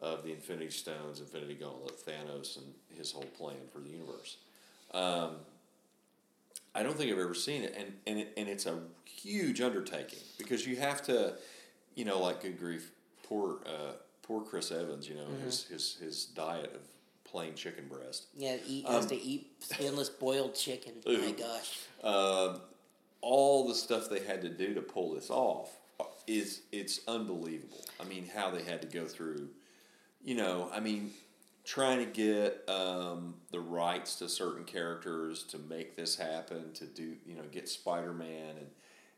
of 0.00 0.22
the 0.22 0.32
Infinity 0.32 0.70
Stones, 0.70 1.20
Infinity 1.20 1.54
Gauntlet, 1.54 1.94
Thanos, 2.04 2.56
and 2.56 2.66
his 2.96 3.12
whole 3.12 3.24
plan 3.24 3.56
for 3.72 3.80
the 3.80 3.90
universe. 3.90 4.36
Um, 4.92 5.36
I 6.74 6.82
don't 6.82 6.96
think 6.96 7.12
I've 7.12 7.18
ever 7.18 7.34
seen 7.34 7.62
it, 7.62 7.74
and 7.76 7.92
and 8.06 8.20
it, 8.20 8.32
and 8.36 8.48
it's 8.48 8.66
a 8.66 8.78
huge 9.04 9.60
undertaking 9.60 10.20
because 10.38 10.66
you 10.66 10.76
have 10.76 11.02
to, 11.06 11.34
you 11.94 12.04
know, 12.04 12.20
like 12.20 12.42
good 12.42 12.58
grief, 12.58 12.92
poor 13.24 13.58
uh, 13.66 13.92
poor 14.28 14.42
Chris 14.42 14.70
Evans, 14.70 15.08
you 15.08 15.16
know, 15.16 15.26
his 15.42 15.64
his 15.64 15.96
his 16.00 16.26
diet 16.26 16.72
of 16.74 16.82
plain 17.24 17.54
chicken 17.54 17.88
breast. 17.88 18.26
yeah, 18.36 18.56
eat, 18.66 18.86
has 18.86 19.04
Um, 19.04 19.08
to 19.10 19.16
eat 19.16 19.50
skinless 19.60 20.08
boiled 20.10 20.54
chicken. 20.54 20.92
My 21.06 21.32
gosh, 21.32 21.78
Um, 22.04 22.60
all 23.20 23.66
the 23.66 23.74
stuff 23.74 24.08
they 24.08 24.20
had 24.20 24.42
to 24.42 24.48
do 24.48 24.74
to 24.74 24.80
pull 24.82 25.14
this 25.14 25.28
off 25.30 25.76
is 26.26 26.60
it's 26.72 27.00
unbelievable. 27.08 27.84
I 28.00 28.04
mean, 28.04 28.28
how 28.34 28.50
they 28.50 28.62
had 28.62 28.80
to 28.82 28.86
go 28.88 29.06
through, 29.06 29.48
you 30.22 30.36
know, 30.36 30.70
I 30.72 30.78
mean, 30.80 31.12
trying 31.64 31.98
to 31.98 32.06
get 32.06 32.64
um, 32.68 33.34
the 33.50 33.60
rights 33.60 34.14
to 34.16 34.28
certain 34.28 34.64
characters 34.64 35.42
to 35.44 35.58
make 35.58 35.96
this 35.96 36.16
happen, 36.16 36.72
to 36.74 36.86
do, 36.86 37.16
you 37.26 37.34
know, 37.34 37.42
get 37.50 37.68
Spider 37.68 38.12
Man 38.12 38.56
and 38.58 38.68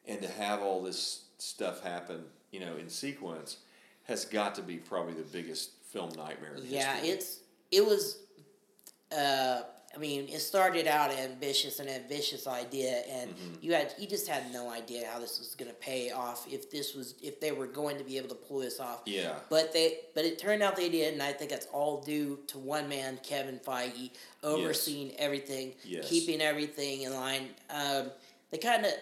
and 0.07 0.23
to 0.23 0.29
have 0.29 0.63
all 0.63 0.83
this 0.83 1.25
stuff 1.39 1.83
happen, 1.83 2.25
you 2.51 2.59
know, 2.61 2.77
in 2.77 2.89
sequence, 2.89 3.59
has 4.05 4.25
got 4.25 4.55
to 4.57 4.63
be 4.63 4.77
probably 4.77 5.15
the 5.15 5.23
biggest 5.23 5.71
film 5.93 6.11
nightmare. 6.17 6.55
In 6.57 6.65
yeah, 6.67 6.95
history. 6.97 7.09
it's 7.11 7.41
it 7.71 7.87
was. 7.87 8.19
Uh, 9.17 9.63
I 9.93 9.99
mean, 9.99 10.29
it 10.29 10.39
started 10.39 10.87
out 10.87 11.11
ambitious, 11.11 11.81
an 11.81 11.89
ambitious 11.89 12.47
idea, 12.47 13.03
and 13.11 13.31
Mm-hmm. 13.31 13.55
you 13.61 13.73
had 13.75 13.93
you 13.99 14.07
just 14.07 14.29
had 14.29 14.53
no 14.53 14.71
idea 14.71 15.05
how 15.11 15.19
this 15.19 15.41
was 15.41 15.57
going 15.57 15.69
to 15.69 15.77
pay 15.77 16.13
off. 16.13 16.47
If 16.49 16.71
this 16.71 16.95
was, 16.95 17.17
if 17.21 17.41
they 17.41 17.51
were 17.51 17.67
going 17.67 17.99
to 17.99 18.05
be 18.05 18.17
able 18.17 18.29
to 18.29 18.37
pull 18.37 18.61
this 18.61 18.79
off, 18.79 19.03
yeah. 19.05 19.35
But 19.49 19.73
they, 19.73 19.99
but 20.15 20.25
it 20.25 20.39
turned 20.39 20.63
out 20.63 20.77
they 20.77 20.89
did, 20.91 21.13
and 21.15 21.23
I 21.23 21.33
think 21.33 21.51
that's 21.51 21.67
all 21.73 22.01
due 22.03 22.39
to 22.49 22.59
one 22.59 22.89
man, 22.89 23.19
Kevin 23.25 23.59
Feige, 23.59 24.11
overseeing 24.45 25.11
everything, 25.19 25.73
Yes. 25.85 26.09
keeping 26.09 26.41
everything 26.41 27.03
in 27.03 27.13
line. 27.13 27.49
Um, 27.69 28.11
they 28.53 28.59
kind 28.59 28.87
of 28.87 28.93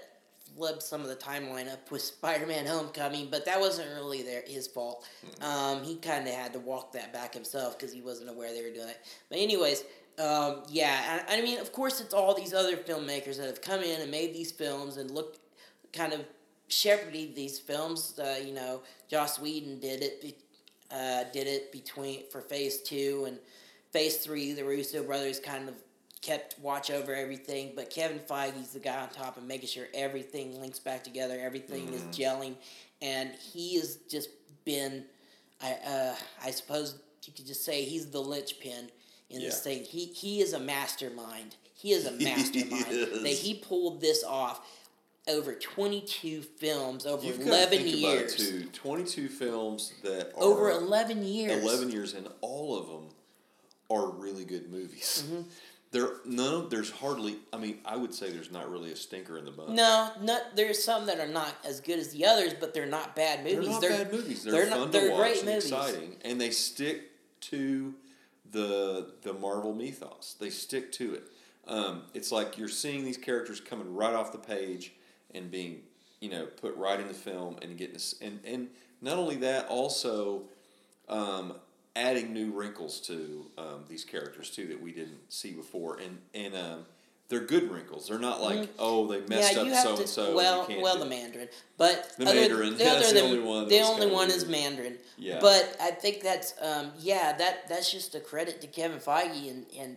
flipped 0.57 0.83
some 0.83 1.03
of 1.03 1.09
the 1.09 1.17
timeline 1.17 1.73
up 1.73 1.91
with 1.91 2.03
Spider-Man: 2.17 2.67
Homecoming, 2.67 3.29
but 3.31 3.45
that 3.47 3.61
wasn't 3.61 3.89
really 3.95 4.23
their 4.23 4.43
his 4.47 4.67
fault. 4.67 5.07
Um, 5.41 5.83
he 5.83 5.97
kind 5.97 6.27
of 6.27 6.35
had 6.35 6.53
to 6.53 6.59
walk 6.59 6.93
that 6.93 7.13
back 7.13 7.35
himself 7.35 7.79
because 7.79 7.93
he 7.93 8.01
wasn't 8.01 8.31
aware 8.31 8.53
they 8.53 8.63
were 8.63 8.75
doing 8.75 8.89
it. 8.89 8.99
But 9.29 9.39
anyways. 9.39 9.85
Um, 10.19 10.65
yeah, 10.69 11.21
I, 11.29 11.39
I 11.39 11.43
mean, 11.43 11.61
of 11.61 11.71
course, 11.71 12.01
it's 12.01 12.13
all 12.13 12.35
these 12.35 12.53
other 12.53 12.77
filmmakers 12.77 13.37
that 13.37 13.47
have 13.47 13.63
come 13.63 13.85
in 13.85 14.01
and 14.01 14.11
made 14.11 14.35
these 14.35 14.51
films 14.51 14.97
and 14.97 15.13
looked 15.13 15.39
kind 15.93 16.13
of 16.13 16.25
shepherded 16.67 17.35
these 17.35 17.59
films. 17.59 18.19
Uh, 18.19 18.37
you 18.45 18.53
know, 18.53 18.83
Joss 19.09 19.39
Whedon 19.39 19.81
did 19.81 20.03
it. 20.03 20.39
Uh, 20.91 21.25
did 21.33 21.47
it 21.47 21.71
between 21.71 22.29
for 22.31 22.41
Phase 22.41 22.83
Two 22.83 23.25
and 23.27 23.39
Phase 23.93 24.19
Three. 24.19 24.53
The 24.53 24.65
Russo 24.65 25.03
brothers 25.03 25.39
kind 25.39 25.69
of 25.69 25.75
kept 26.23 26.59
watch 26.59 26.91
over 26.91 27.15
everything, 27.15 27.73
but 27.77 27.91
Kevin 27.91 28.19
Feige's 28.19 28.73
the 28.73 28.81
guy 28.81 29.01
on 29.01 29.09
top 29.11 29.37
and 29.37 29.47
making 29.47 29.69
sure 29.69 29.87
everything 29.95 30.61
links 30.61 30.79
back 30.79 31.05
together. 31.05 31.39
Everything 31.41 31.93
is 31.93 32.03
gelling, 32.05 32.55
and 33.03 33.31
he 33.35 33.77
has 33.77 33.97
just 34.11 34.31
been. 34.65 35.05
I 35.63 35.73
uh, 35.87 36.15
I 36.45 36.51
suppose 36.51 36.97
you 37.25 37.33
could 37.33 37.47
just 37.47 37.65
say 37.65 37.83
he's 37.83 38.07
the 38.07 38.21
linchpin 38.21 38.91
in 39.31 39.41
this 39.41 39.63
thing. 39.63 39.85
He 39.85 40.07
he 40.07 40.41
is 40.41 40.53
a 40.53 40.61
mastermind. 40.61 41.57
He 41.75 41.93
is 41.93 42.07
a 42.07 42.13
mastermind. 42.25 42.85
That 43.25 43.29
he 43.29 43.55
pulled 43.55 44.01
this 44.01 44.25
off 44.25 44.67
over 45.29 45.53
22 45.55 46.41
films 46.43 47.05
over 47.07 47.25
You've 47.25 47.39
got 47.39 47.45
to 47.45 47.51
11 47.51 47.79
think 47.79 47.97
years. 47.97 48.37
too. 48.37 48.65
Twenty-two 48.73 49.29
films 49.29 49.93
that 50.03 50.33
are 50.35 50.43
Over 50.43 50.71
11 50.71 51.23
years. 51.23 51.63
11 51.63 51.91
years, 51.91 52.15
and 52.15 52.29
all 52.41 52.79
of 52.79 52.87
them 52.87 53.09
are 53.91 54.11
really 54.11 54.45
good 54.45 54.71
movies. 54.71 55.25
Mm-hmm. 55.27 55.43
There, 55.91 56.11
no, 56.27 56.69
there's 56.69 56.91
hardly. 56.91 57.37
I 57.53 57.57
mean, 57.57 57.79
I 57.85 57.97
would 57.97 58.13
say 58.13 58.31
there's 58.31 58.53
not 58.53 58.71
really 58.71 58.93
a 58.93 58.97
stinker 58.97 59.39
in 59.39 59.47
the 59.47 59.51
bunch. 59.51 59.71
No, 59.71 60.11
not 60.21 60.55
there's 60.55 60.83
some 60.85 61.07
that 61.07 61.19
are 61.19 61.27
not 61.29 61.55
as 61.65 61.81
good 61.81 61.99
as 61.99 62.11
the 62.13 62.27
others, 62.27 62.53
but 62.61 62.75
they're 62.75 62.85
not 62.85 63.17
bad 63.17 63.43
movies. 63.43 63.81
they're 63.81 63.91
not 63.91 63.99
bad 63.99 64.13
movies. 64.13 64.45
They're, 64.45 64.53
they're 64.53 64.67
fun 64.67 64.81
not- 64.81 64.93
to 64.93 64.99
they're 65.01 65.11
watch 65.13 65.21
great 65.21 65.37
and 65.39 65.47
movies. 65.47 65.65
exciting, 65.65 66.17
and 66.25 66.39
they 66.39 66.51
stick 66.51 67.05
to 67.43 67.95
the 68.51 69.13
the 69.23 69.33
Marvel 69.33 69.75
mythos. 69.75 70.37
They 70.39 70.51
stick 70.51 70.93
to 70.93 71.15
it. 71.15 71.23
Um, 71.67 72.03
it's 72.13 72.33
like 72.33 72.59
you're 72.59 72.69
seeing 72.69 73.05
these 73.05 73.19
characters 73.19 73.61
coming 73.61 73.95
right 73.95 74.15
off 74.15 74.33
the 74.33 74.39
page 74.39 74.93
and 75.35 75.51
being, 75.51 75.81
you 76.21 76.31
know, 76.31 76.47
put 76.47 76.77
right 76.77 76.99
in 77.01 77.09
the 77.09 77.15
film 77.15 77.57
and 77.63 77.79
getting 77.79 77.99
and 78.21 78.41
and 78.45 78.69
not 79.01 79.17
only 79.17 79.37
that, 79.37 79.69
also 79.69 80.43
um, 81.09 81.55
adding 81.99 82.33
new 82.33 82.51
wrinkles 82.53 83.01
to 83.03 83.47
um, 83.59 83.85
these 83.89 84.05
characters 84.05 84.51
too 84.51 84.67
that 84.69 84.81
we 84.81 84.93
didn't 84.93 85.19
see 85.29 85.53
before, 85.53 85.99
and 85.99 86.19
and 86.35 86.55
um, 86.55 86.85
they're 87.29 87.41
good 87.41 87.71
wrinkles. 87.71 88.09
They're 88.09 88.19
not 88.19 88.41
like 88.41 88.71
oh 88.79 89.07
they 89.07 89.21
messed 89.27 89.55
Mm-hmm. 89.57 89.69
yeah, 89.69 89.79
up 89.81 89.85
so 89.85 89.97
and 89.99 90.09
so. 90.09 90.37
Well, 90.37 90.67
well, 90.81 90.99
the 90.99 91.05
Mandarin, 91.07 91.49
but 91.77 92.15
The 92.17 92.25
other, 92.27 92.35
Mandarin, 92.41 92.73
the, 92.79 92.85
that's 92.85 93.09
the 93.13 93.15
than- 93.21 93.25
only 93.25 93.41
one 93.41 93.69
The 93.69 93.81
only 93.81 94.07
one 94.11 94.31
is. 94.31 94.47
Mandarin. 94.49 94.97
Yeah. 95.19 95.39
But 95.41 95.77
I 95.81 95.91
think 95.91 96.23
that's 96.23 96.55
um, 96.63 96.93
yeah 96.99 97.37
that 97.37 97.69
that's 97.69 97.91
just 97.93 98.15
a 98.15 98.21
credit 98.21 98.61
to 98.63 98.67
Kevin 98.67 98.99
Feige 99.01 99.51
and 99.51 99.67
and 99.79 99.97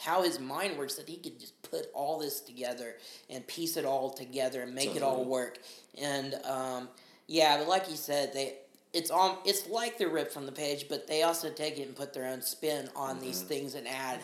how 0.00 0.22
his 0.22 0.38
mind 0.38 0.78
works 0.78 0.94
that 0.94 1.08
he 1.08 1.16
could 1.16 1.40
just 1.40 1.60
put 1.62 1.86
all 1.92 2.20
this 2.20 2.40
together 2.40 2.94
and 3.28 3.44
piece 3.48 3.76
it 3.76 3.84
all 3.84 4.10
together 4.10 4.62
and 4.62 4.72
make 4.72 4.94
it 4.94 5.02
all 5.02 5.24
work. 5.24 5.58
And 6.00 6.34
um, 6.44 6.88
yeah, 7.26 7.58
but 7.58 7.66
like 7.68 7.90
you 7.90 7.96
said, 7.96 8.32
they 8.32 8.58
it's 8.92 9.10
on 9.10 9.36
it's 9.44 9.68
like 9.68 9.98
they're 9.98 10.08
ripped 10.08 10.32
from 10.32 10.46
the 10.46 10.52
page, 10.52 10.86
but 10.88 11.06
they 11.06 11.22
also 11.22 11.50
take 11.50 11.78
it 11.78 11.86
and 11.86 11.94
put 11.96 12.12
their 12.14 12.26
own 12.26 12.42
spin 12.42 12.88
on 12.96 13.20
these 13.20 13.38
Mm-hmm. 13.40 13.48
things 13.48 13.74
and 13.74 13.86
add 13.88 14.20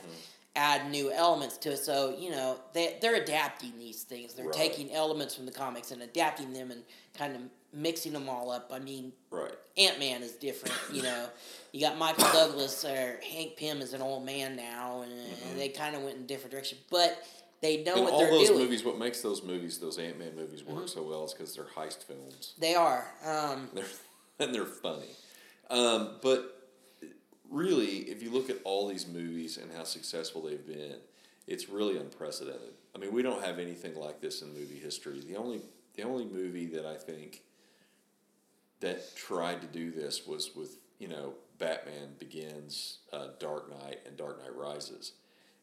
add 0.56 0.88
new 0.90 1.10
elements 1.12 1.56
to 1.58 1.72
it. 1.72 1.78
So 1.78 2.14
you 2.18 2.30
know 2.30 2.58
they 2.72 2.96
they're 3.00 3.16
adapting 3.16 3.72
these 3.78 4.02
things. 4.02 4.34
They're 4.34 4.46
Right. 4.46 4.54
taking 4.54 4.92
elements 4.92 5.34
from 5.34 5.46
the 5.46 5.52
comics 5.52 5.90
and 5.90 6.02
adapting 6.02 6.52
them 6.52 6.70
and 6.70 6.82
kind 7.18 7.34
of 7.34 7.42
mixing 7.72 8.12
them 8.12 8.28
all 8.28 8.50
up. 8.52 8.70
I 8.72 8.78
mean, 8.78 9.12
right. 9.30 9.52
Ant 9.76 9.98
Man 9.98 10.22
is 10.22 10.32
different. 10.32 10.74
You 10.92 11.02
know, 11.02 11.26
you 11.72 11.80
got 11.80 11.98
Michael 11.98 12.24
Douglas 12.32 12.84
or 12.84 13.18
Hank 13.28 13.56
Pym 13.56 13.80
is 13.82 13.94
an 13.94 14.00
old 14.00 14.24
man 14.24 14.54
now, 14.54 15.02
and, 15.02 15.12
and 15.12 15.58
they 15.58 15.68
kind 15.70 15.96
of 15.96 16.02
went 16.02 16.16
in 16.16 16.26
different 16.26 16.52
direction. 16.52 16.78
But 16.90 17.20
they 17.60 17.82
know 17.82 17.94
And 17.96 18.04
what 18.04 18.12
all 18.12 18.20
they're 18.20 18.30
those 18.30 18.46
doing. 18.48 18.60
movies, 18.60 18.84
what 18.84 18.96
makes 18.98 19.22
those 19.22 19.42
movies, 19.42 19.78
those 19.78 19.98
Ant 19.98 20.20
Man 20.20 20.36
movies, 20.36 20.62
work 20.62 20.88
so 20.88 21.02
well 21.02 21.24
is 21.24 21.32
because 21.34 21.54
they're 21.56 21.64
heist 21.64 22.04
films. 22.04 22.52
They 22.58 22.76
are. 22.76 23.04
Um, 23.24 23.70
They're 23.74 23.84
and 24.38 24.54
they're 24.54 24.64
funny. 24.64 25.10
Um, 25.70 26.16
but 26.22 26.70
really, 27.50 27.98
if 27.98 28.22
you 28.22 28.30
look 28.30 28.50
at 28.50 28.58
all 28.64 28.88
these 28.88 29.06
movies 29.06 29.56
and 29.56 29.70
how 29.72 29.84
successful 29.84 30.42
they've 30.42 30.66
been, 30.66 30.96
it's 31.46 31.68
really 31.68 31.98
unprecedented. 31.98 32.74
I 32.94 32.98
mean, 32.98 33.12
we 33.12 33.22
don't 33.22 33.44
have 33.44 33.58
anything 33.58 33.94
like 33.96 34.20
this 34.20 34.42
in 34.42 34.48
movie 34.48 34.78
history. 34.78 35.20
The 35.20 35.36
only 35.36 35.60
the 35.96 36.02
only 36.02 36.24
movie 36.24 36.66
that 36.66 36.86
I 36.86 36.96
think 36.96 37.42
that 38.80 39.14
tried 39.14 39.60
to 39.60 39.66
do 39.66 39.90
this 39.90 40.26
was 40.26 40.54
with 40.54 40.76
you 40.98 41.08
know 41.08 41.34
Batman 41.58 42.14
Begins, 42.18 42.98
uh, 43.12 43.28
Dark 43.38 43.70
Knight, 43.70 44.00
and 44.06 44.16
Dark 44.16 44.42
Knight 44.42 44.54
Rises. 44.56 45.12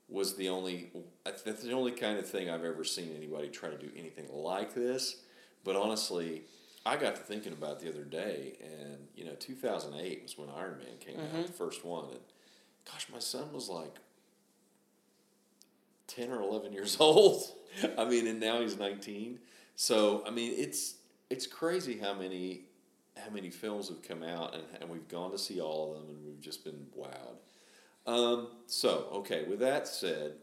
Was 0.10 0.36
the 0.36 0.50
only 0.50 0.92
that's 1.24 1.64
the 1.64 1.72
only 1.72 1.92
kind 1.92 2.20
of 2.20 2.28
thing 2.28 2.50
I've 2.50 2.66
ever 2.66 2.84
seen 2.84 3.14
anybody 3.16 3.48
try 3.50 3.70
to 3.70 3.78
do 3.78 3.90
anything 3.98 4.28
like 4.32 4.74
this. 4.74 5.22
But 5.64 5.76
honestly, 5.76 6.44
I 6.86 6.98
got 6.98 7.16
to 7.16 7.22
thinking 7.22 7.54
about 7.54 7.74
it 7.74 7.80
the 7.82 7.90
other 7.90 8.04
day, 8.04 8.54
and 8.62 9.08
you 9.16 9.26
know, 9.26 9.34
two 9.40 9.54
thousand 9.56 9.96
eight 9.96 10.24
was 10.24 10.38
when 10.38 10.50
Iron 10.50 10.80
Man 10.80 10.98
came 11.00 11.20
out, 11.20 11.46
the 11.48 11.54
first 11.54 11.86
one, 11.86 12.06
and 12.10 12.20
gosh, 12.92 13.08
my 13.12 13.20
son 13.20 13.54
was 13.54 13.70
like 13.70 13.96
ten 16.08 16.32
or 16.32 16.42
eleven 16.42 16.74
years 16.74 16.98
old. 17.00 17.44
I 17.98 18.06
mean, 18.06 18.28
and 18.28 18.40
now 18.40 18.62
he's 18.62 18.78
nineteen. 18.78 19.40
So 19.76 20.24
I 20.26 20.32
mean, 20.32 20.54
it's 20.58 20.96
it's 21.30 21.46
crazy 21.48 21.98
how 22.00 22.14
many 22.14 22.62
how 23.18 23.30
many 23.30 23.50
films 23.52 23.90
have 23.90 24.02
come 24.02 24.24
out, 24.24 24.56
and, 24.56 24.64
and 24.80 24.90
we've 24.90 25.08
gone 25.08 25.32
to 25.32 25.38
see 25.38 25.62
all 25.62 25.92
of 25.94 26.00
them, 26.00 26.16
and 26.16 26.26
we've 26.26 26.42
just 26.42 26.64
been 26.64 26.88
wowed. 26.98 27.38
Um, 28.12 28.48
so 28.66 29.08
okay, 29.14 29.44
with 29.44 29.60
that 29.60 29.88
said, 29.88 30.34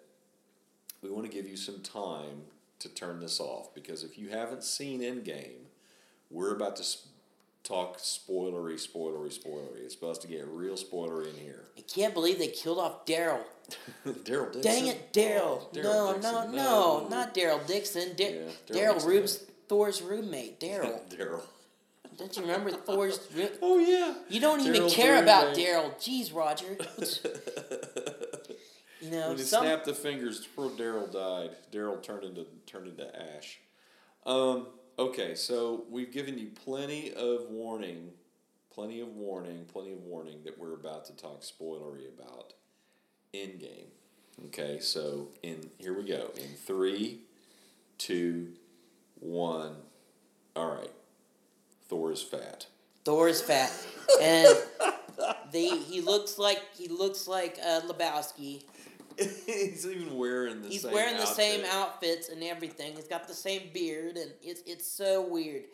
we 1.02 1.11
want 1.11 1.25
to 1.28 1.33
give 1.33 1.49
you 1.49 1.57
some 1.57 1.80
time 1.80 2.42
to 2.78 2.88
turn 2.88 3.18
this 3.18 3.40
off 3.40 3.75
because 3.75 4.04
if 4.04 4.16
you 4.16 4.28
haven't 4.28 4.62
seen 4.62 5.00
Endgame, 5.00 5.66
we're 6.31 6.55
about 6.55 6.77
to 6.77 6.85
sp- 6.85 7.07
talk 7.65 7.99
spoilery, 7.99 8.75
spoilery, 8.75 9.29
spoilery. 9.37 9.85
It's 9.85 9.95
supposed 9.95 10.23
to 10.23 10.29
get 10.29 10.47
real 10.49 10.75
spoilery 10.77 11.29
in 11.31 11.37
here. 11.37 11.65
I 11.77 11.83
can't 11.83 12.15
believe 12.15 12.39
they 12.39 12.49
killed 12.49 12.79
off 12.79 13.05
Daryl. 13.07 13.41
Daryl 14.07 14.53
Dixon. 14.53 14.63
Dang 14.63 14.87
it, 14.87 15.13
Daryl! 15.13 15.61
Oh, 15.63 15.71
no, 15.75 16.13
Dixon, 16.15 16.33
no, 16.33 16.51
no, 16.53 17.09
not 17.09 17.35
Daryl 17.35 17.67
Dixon. 17.67 18.15
Da- 18.17 18.33
Yeah, 18.35 18.51
Daryl 18.69 18.95
Daryl 18.97 19.07
Rubes, 19.07 19.45
Thor's 19.69 20.01
roommate. 20.03 20.59
Daryl. 20.61 21.01
Daryl. 21.11 21.43
Don't 22.17 22.35
you 22.37 22.43
remember 22.43 22.71
Thor's? 22.71 23.21
Roo- 23.37 23.49
Oh 23.63 23.79
yeah. 23.79 24.15
You 24.29 24.41
don't 24.41 24.61
even 24.61 24.89
care 24.89 25.23
about. 25.23 25.55
Daryl. 25.55 25.95
Jeez, 25.99 26.35
Roger. 26.35 26.77
you 29.01 29.11
know, 29.11 29.29
When 29.29 29.37
he 29.39 29.45
some 29.45 29.63
snapped 29.65 29.85
the 29.85 29.95
fingers, 29.95 30.47
poor 30.57 30.71
Daryl 30.71 31.13
died. 31.13 31.51
Daryl 31.73 32.03
turned 32.03 32.25
into 32.25 32.47
turned 32.67 32.89
into 32.89 33.07
ash. 33.37 33.59
Um, 34.27 34.67
okay, 34.99 35.35
so 35.35 35.85
we've 35.90 36.12
given 36.12 36.38
you 36.38 36.49
plenty 36.64 37.12
of 37.12 37.43
warning, 37.49 38.11
plenty 38.73 39.00
of 39.00 39.09
warning, 39.09 39.64
plenty 39.73 39.93
of 39.93 40.02
warning 40.02 40.40
that 40.45 40.59
we're 40.59 40.75
about 40.75 41.05
to 41.07 41.17
talk 41.17 41.43
spoilery 41.43 42.09
about 42.09 42.55
Endgame. 43.35 43.88
Okay, 44.47 44.78
so 44.81 45.28
in 45.43 45.71
here 45.78 45.95
we 45.95 46.05
go. 46.05 46.31
In 46.37 46.55
three, 46.64 47.23
two, 47.99 48.52
one. 49.19 49.76
All 50.55 50.75
right. 50.75 50.93
Thor 51.88 52.12
is 52.12 52.23
fat. 52.23 52.67
Thor 53.05 53.28
is 53.28 53.40
fat, 53.40 53.73
and 54.21 54.47
they 55.52 55.76
he 55.78 56.00
looks 56.00 56.38
like 56.38 56.62
he 56.76 56.88
looks 56.88 57.26
like 57.26 57.59
uh, 57.64 57.81
Lebowski. 57.87 58.62
He's 59.47 59.87
even 59.87 60.17
wearing 60.17 60.63
the 60.63 60.69
He's 60.69 60.83
same 60.83 60.93
wearing 60.93 61.17
the 61.17 61.27
same 61.27 61.65
outfits 61.71 62.29
and 62.29 62.43
everything. 62.43 62.95
He's 62.95 63.09
got 63.09 63.27
the 63.27 63.35
same 63.35 63.71
beard, 63.75 64.17
and 64.17 64.33
it's 64.43 64.63
it's 64.67 64.87
so 64.87 65.27
weird. 65.27 65.65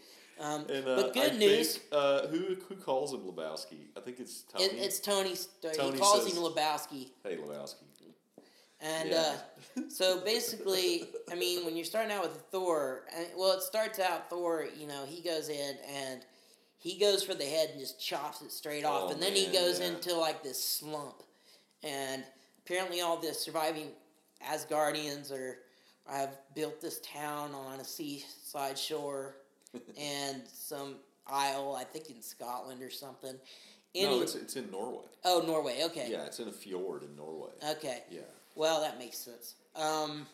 Um, 0.41 0.67
And, 0.69 0.87
uh, 0.89 0.97
but 0.97 1.15
good 1.15 1.33
I 1.33 1.37
news, 1.37 1.77
Think, 1.77 1.89
uh, 1.93 2.27
who 2.29 2.57
who 2.69 2.75
calls 2.77 3.13
him 3.13 3.21
Lebowski? 3.21 3.87
I 3.97 4.01
think 4.01 4.19
it's 4.21 4.43
Tony. 4.43 4.65
it, 4.65 4.73
it's 4.75 4.99
Tony. 4.99 5.35
Tony 5.77 5.93
he 5.93 5.99
calls 5.99 6.25
says- 6.25 6.37
him 6.37 6.43
Lebowski, 6.43 7.11
hey 7.23 7.37
Lebowski. 7.37 7.85
and 8.81 9.11
Yeah. 9.11 9.37
uh, 9.77 9.83
so 9.89 10.21
basically, 10.21 11.09
I 11.31 11.35
mean, 11.37 11.65
when 11.65 11.77
you're 11.77 11.85
starting 11.85 12.11
out 12.13 12.23
with 12.23 12.37
Thor, 12.51 13.05
and, 13.17 13.27
well, 13.37 13.53
it 13.53 13.63
starts 13.63 13.99
out 14.01 14.29
Thor. 14.31 14.67
You 14.79 14.87
know, 14.89 15.05
he 15.07 15.23
goes 15.23 15.49
in 15.49 15.77
and 15.89 16.25
he 16.79 16.99
goes 16.99 17.23
for 17.23 17.35
the 17.35 17.45
head 17.45 17.71
and 17.71 17.79
just 17.81 18.01
chops 18.01 18.43
it 18.43 18.51
straight 18.53 18.85
off, 18.85 19.05
Oh, 19.09 19.13
and 19.13 19.23
then 19.23 19.35
he 19.35 19.47
goes 19.47 19.79
yeah. 19.81 19.87
into 19.89 20.15
like 20.17 20.43
this 20.43 20.63
slump, 20.63 21.23
and 21.83 22.25
apparently 22.65 23.01
all 23.01 23.17
the 23.17 23.33
surviving 23.35 23.89
Asgardians 24.47 25.33
are 25.33 25.59
have 26.07 26.37
built 26.55 26.81
this 26.83 27.01
town 27.01 27.55
on 27.55 27.81
a 27.81 27.85
seaside 27.85 28.79
shore 28.79 29.37
and 29.99 30.43
some 30.53 30.97
isle, 31.27 31.77
I 31.79 31.85
think 31.85 32.11
in 32.11 32.21
Scotland 32.21 32.83
or 32.83 32.91
something. 32.91 33.35
no, 33.95 34.21
it's 34.21 34.35
it's 34.35 34.57
in 34.57 34.71
Norway. 34.71 35.05
oh, 35.25 35.43
Norway. 35.47 35.81
Okay. 35.85 36.09
Yeah, 36.11 36.27
it's 36.27 36.41
in 36.41 36.49
a 36.49 36.53
fjord 36.53 37.03
in 37.05 37.17
Norway. 37.17 37.53
Okay. 37.71 38.03
Yeah. 38.11 38.21
Well, 38.55 38.81
that 38.83 38.99
makes 38.99 39.17
sense. 39.19 39.55
Um, 39.75 40.27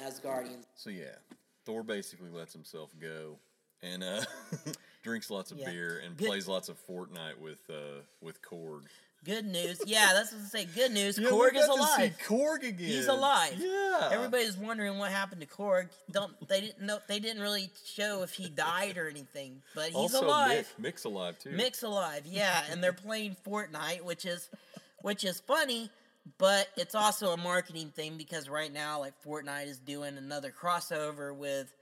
Asgardians. 0.00 0.64
So 0.76 0.90
yeah, 0.90 1.16
Thor 1.64 1.82
basically 1.82 2.30
lets 2.30 2.52
himself 2.52 2.90
go 3.00 3.36
and 3.82 4.02
uh, 4.04 4.22
drinks 5.02 5.28
lots 5.30 5.50
of 5.50 5.58
Yeah. 5.58 5.70
beer 5.70 6.00
and 6.04 6.16
Good- 6.16 6.28
plays 6.28 6.46
lots 6.46 6.68
of 6.68 6.76
Fortnite 6.86 7.38
with 7.40 7.58
uh, 7.68 8.00
with 8.20 8.40
Korg. 8.42 8.82
Good 9.24 9.46
news. 9.46 9.80
Yeah, 9.86 10.10
that's 10.12 10.32
what 10.32 10.42
I 10.42 10.46
say. 10.46 10.64
Good 10.66 10.92
news. 10.92 11.18
Yeah, 11.18 11.30
we 11.30 11.36
Korg 11.36 11.54
is 11.56 11.66
got 11.66 11.76
to 11.76 11.86
see 11.86 12.02
alive. 12.02 12.18
Korg 12.26 12.68
again. 12.68 12.88
He's 12.88 13.08
alive. 13.08 13.54
Yeah. 13.58 14.10
Everybody's 14.12 14.56
wondering 14.56 14.98
what 14.98 15.10
happened 15.10 15.40
to 15.40 15.46
Korg. 15.46 15.88
Don't 16.10 16.32
they 16.48 16.60
didn't 16.60 16.82
know 16.82 16.98
they 17.08 17.18
didn't 17.18 17.40
really 17.40 17.70
show 17.86 18.22
if 18.22 18.32
he 18.34 18.48
died 18.48 18.98
or 18.98 19.08
anything, 19.08 19.62
but 19.74 19.86
he's 19.86 19.94
also 19.94 20.26
alive. 20.26 20.72
Mick, 20.78 20.92
Mick's 20.92 21.04
alive 21.04 21.38
too. 21.38 21.50
Mick's 21.50 21.82
alive, 21.82 22.22
yeah, 22.26 22.62
and 22.70 22.82
they're 22.82 22.92
playing 22.92 23.36
Fortnite, 23.46 24.02
which 24.02 24.26
is 24.26 24.50
which 25.00 25.24
is 25.24 25.40
funny, 25.40 25.90
but 26.38 26.68
it's 26.76 26.94
also 26.94 27.32
a 27.32 27.36
marketing 27.36 27.92
thing 27.94 28.16
because 28.16 28.48
right 28.48 28.72
now, 28.72 29.00
like 29.00 29.14
Fortnite 29.24 29.68
is 29.68 29.78
doing 29.78 30.18
another 30.18 30.52
crossover 30.52 31.34
with 31.34 31.72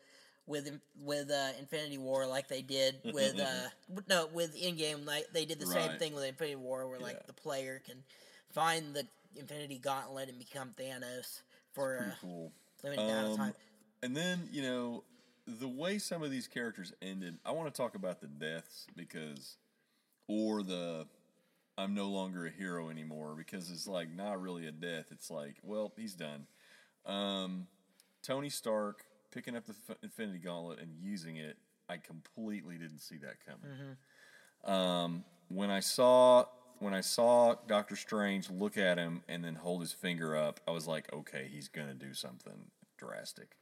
with 0.46 0.80
with 1.00 1.30
uh, 1.30 1.50
Infinity 1.58 1.98
War, 1.98 2.26
like 2.26 2.48
they 2.48 2.62
did 2.62 2.96
with 3.12 3.38
uh, 3.38 3.68
no 4.08 4.26
with 4.32 4.56
Endgame, 4.60 5.06
like 5.06 5.26
they 5.32 5.44
did 5.44 5.58
the 5.58 5.66
same 5.66 5.98
thing 5.98 6.14
with 6.14 6.24
Infinity 6.24 6.56
War, 6.56 6.88
where 6.88 6.98
like 6.98 7.26
the 7.26 7.32
player 7.32 7.80
can 7.84 7.96
find 8.50 8.94
the 8.94 9.06
Infinity 9.36 9.78
Gauntlet 9.78 10.28
and 10.28 10.38
become 10.38 10.70
Thanos 10.78 11.42
for 11.72 11.96
a 11.96 12.16
cool. 12.20 12.52
limited 12.82 13.02
amount 13.02 13.26
of 13.26 13.32
Um, 13.32 13.36
time. 13.38 13.54
And 14.02 14.16
then 14.16 14.48
you 14.52 14.62
know 14.62 15.04
the 15.46 15.68
way 15.68 15.98
some 15.98 16.22
of 16.22 16.30
these 16.30 16.46
characters 16.46 16.92
ended. 17.02 17.38
I 17.44 17.52
want 17.52 17.72
to 17.72 17.76
talk 17.76 17.94
about 17.94 18.20
the 18.20 18.26
deaths 18.26 18.86
because, 18.96 19.56
or 20.28 20.62
the 20.62 21.06
I'm 21.78 21.94
no 21.94 22.08
longer 22.08 22.46
a 22.46 22.50
hero 22.50 22.90
anymore 22.90 23.34
because 23.36 23.70
it's 23.70 23.86
like 23.86 24.10
not 24.10 24.40
really 24.40 24.66
a 24.66 24.72
death. 24.72 25.06
It's 25.10 25.30
like 25.30 25.56
well 25.62 25.92
he's 25.96 26.14
done. 26.14 26.46
Um, 27.06 27.66
Tony 28.22 28.50
Stark 28.50 29.04
picking 29.32 29.56
up 29.56 29.66
the 29.66 29.74
F- 29.88 29.96
Infinity 30.02 30.38
Gauntlet 30.38 30.78
and 30.80 30.90
using 31.00 31.36
it. 31.36 31.56
I 31.88 31.96
completely 31.96 32.76
didn't 32.78 33.00
see 33.00 33.16
that 33.18 33.36
coming. 33.44 33.96
Um, 34.64 35.24
when 35.48 35.70
I 35.70 35.80
saw 35.80 36.44
when 36.78 36.94
I 36.94 37.00
saw 37.00 37.54
Doctor 37.68 37.94
Strange 37.96 38.50
look 38.50 38.76
at 38.76 38.98
him 38.98 39.22
and 39.28 39.44
then 39.44 39.54
hold 39.54 39.80
his 39.82 39.92
finger 39.92 40.36
up, 40.36 40.60
I 40.66 40.72
was 40.72 40.86
like, 40.88 41.12
okay, 41.12 41.48
he's 41.52 41.68
gonna 41.68 41.94
do 41.94 42.12
something 42.14 42.70
drastic. 42.98 43.56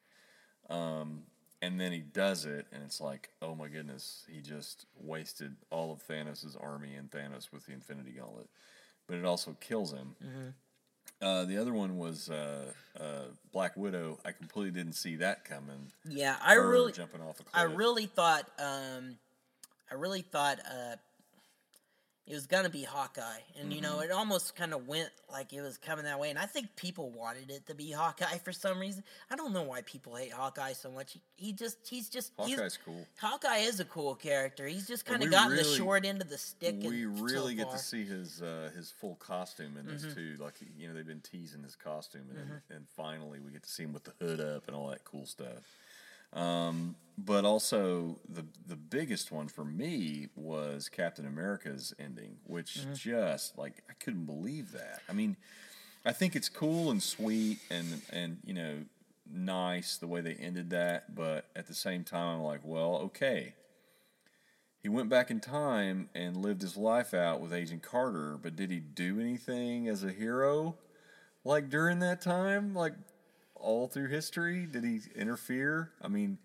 Um, 0.70 1.24
and 1.62 1.78
then 1.78 1.92
he 1.92 1.98
does 2.00 2.46
it, 2.46 2.66
and 2.72 2.82
it's 2.82 3.00
like, 3.00 3.28
oh 3.42 3.54
my 3.54 3.68
goodness, 3.68 4.24
he 4.30 4.40
just 4.40 4.86
wasted 4.98 5.56
all 5.70 5.92
of 5.92 6.06
Thanos' 6.06 6.56
army 6.62 6.94
and 6.94 7.10
Thanos 7.10 7.52
with 7.52 7.66
the 7.66 7.72
Infinity 7.72 8.12
Gauntlet. 8.12 8.48
But 9.06 9.18
it 9.18 9.24
also 9.26 9.56
kills 9.60 9.92
him. 9.92 10.14
Uh, 11.22 11.44
the 11.44 11.58
other 11.58 11.72
one 11.72 11.98
was 11.98 12.30
uh, 12.30 12.72
uh, 12.98 13.24
Black 13.52 13.76
Widow. 13.76 14.18
I 14.24 14.32
completely 14.32 14.70
didn't 14.70 14.94
see 14.94 15.16
that 15.16 15.44
coming. 15.44 15.92
Yeah, 16.08 16.36
I 16.42 16.54
Her 16.54 16.68
really, 16.68 16.92
jumping 16.92 17.20
off 17.20 17.40
a 17.40 17.42
cliff. 17.42 17.54
I 17.54 17.64
really 17.64 18.06
thought, 18.06 18.48
um, 18.58 19.16
I 19.90 19.94
really 19.94 20.22
thought 20.22 20.58
uh, 20.60 20.96
it 22.30 22.34
was 22.34 22.46
gonna 22.46 22.70
be 22.70 22.82
Hawkeye, 22.84 23.40
and 23.60 23.72
you 23.72 23.80
know, 23.80 23.94
Mm-hmm. 23.96 24.04
it 24.04 24.10
almost 24.12 24.54
kind 24.56 24.72
of 24.72 24.87
went 24.87 25.10
like 25.32 25.52
it 25.52 25.60
was 25.62 25.76
coming 25.76 26.04
that 26.04 26.18
way. 26.20 26.30
And 26.30 26.38
I 26.38 26.46
think 26.46 26.75
people 26.76 27.10
wanted 27.10 27.50
it 27.50 27.66
to 27.66 27.75
be 27.75 27.90
Hawkeye 27.90 28.38
for 28.38 28.52
some 28.52 28.78
reason. 28.78 29.02
I 29.30 29.37
don't 29.37 29.52
know 29.52 29.62
why 29.62 29.82
people 29.82 30.14
hate 30.14 30.32
Hawkeye 30.32 30.72
so 30.75 30.90
much. 30.90 31.12
He, 31.12 31.20
he 31.37 31.52
just, 31.52 31.78
he's 31.88 32.08
just, 32.08 32.32
he's, 32.44 32.56
Hawkeye's 32.56 32.78
cool. 32.84 33.06
Hawkeye 33.20 33.58
is 33.58 33.80
a 33.80 33.84
cool 33.84 34.14
character. 34.14 34.66
He's 34.66 34.87
just 34.87 35.04
kind 35.06 35.22
of 35.22 35.30
gotten 35.30 35.56
the 35.56 35.64
short 35.64 36.04
end 36.06 36.20
of 36.22 36.28
the 36.30 36.38
stick. 36.38 36.76
we 36.80 37.02
so 37.04 37.08
really 37.22 37.54
get 37.54 37.66
far. 37.66 37.76
to 37.76 37.78
see 37.82 38.04
his 38.04 38.40
uh, 38.42 38.70
his 38.76 38.90
full 38.90 39.16
costume 39.16 39.76
in 39.78 39.87
Mm-hmm. 39.87 40.04
this 40.06 40.14
too. 40.14 40.37
Like 40.38 40.54
you 40.78 40.88
know, 40.88 40.94
they've 40.94 41.06
been 41.06 41.20
teasing 41.20 41.62
his 41.62 41.75
costume, 41.76 42.26
and 42.30 42.38
then, 42.38 42.62
and 42.76 42.87
finally 42.96 43.40
we 43.40 43.50
get 43.52 43.62
to 43.64 43.70
see 43.70 43.82
him 43.84 43.92
with 43.92 44.04
the 44.04 44.12
hood 44.25 44.40
up 44.40 44.66
and 44.68 44.76
all 44.76 44.88
that 44.88 45.04
cool 45.04 45.26
stuff. 45.26 45.64
Um, 46.32 46.96
but 47.18 47.44
also 47.44 48.18
the 48.28 48.46
the 48.66 48.76
biggest 48.76 49.30
one 49.30 49.49
for 49.49 49.64
me 49.64 50.28
was 50.37 50.88
Captain 50.88 51.26
America's 51.26 51.92
ending, 51.99 52.37
which 52.46 52.78
Mm-hmm. 52.78 52.94
just 52.94 53.58
like 53.58 53.82
I 53.90 53.92
couldn't 53.94 54.25
believe 54.26 54.72
that. 54.72 55.02
I 55.08 55.12
mean, 55.12 55.37
I 56.04 56.12
think 56.12 56.34
it's 56.37 56.49
cool 56.49 56.90
and 56.90 57.02
sweet 57.02 57.58
and 57.70 58.00
and 58.12 58.38
you 58.44 58.54
know 58.54 58.78
nice 59.32 59.96
the 59.96 60.06
way 60.06 60.20
they 60.20 60.34
ended 60.34 60.70
that, 60.70 61.14
but 61.14 61.46
at 61.54 61.66
the 61.66 61.75
same 61.75 62.04
time 62.04 62.37
I'm 62.37 62.42
like, 62.42 62.60
well, 62.64 62.96
okay, 62.96 63.54
he 64.82 64.88
went 64.88 65.08
back 65.08 65.30
in 65.30 65.40
time 65.40 66.08
and 66.14 66.37
lived 66.37 66.62
his 66.62 66.76
life 66.76 67.12
out 67.12 67.40
with 67.40 67.52
Agent 67.52 67.82
Carter, 67.82 68.38
but 68.40 68.56
did 68.56 68.70
he 68.70 68.78
do 68.80 69.20
anything 69.20 69.88
as 69.88 70.02
a 70.02 70.10
hero 70.10 70.76
like 71.44 71.68
during 71.68 71.99
that 72.00 72.20
time? 72.20 72.75
Like 72.75 72.94
all 73.60 73.86
through 73.88 74.08
history? 74.08 74.66
Did 74.66 74.84
he 74.84 75.00
interfere? 75.14 75.90
I 76.02 76.08
mean, 76.08 76.38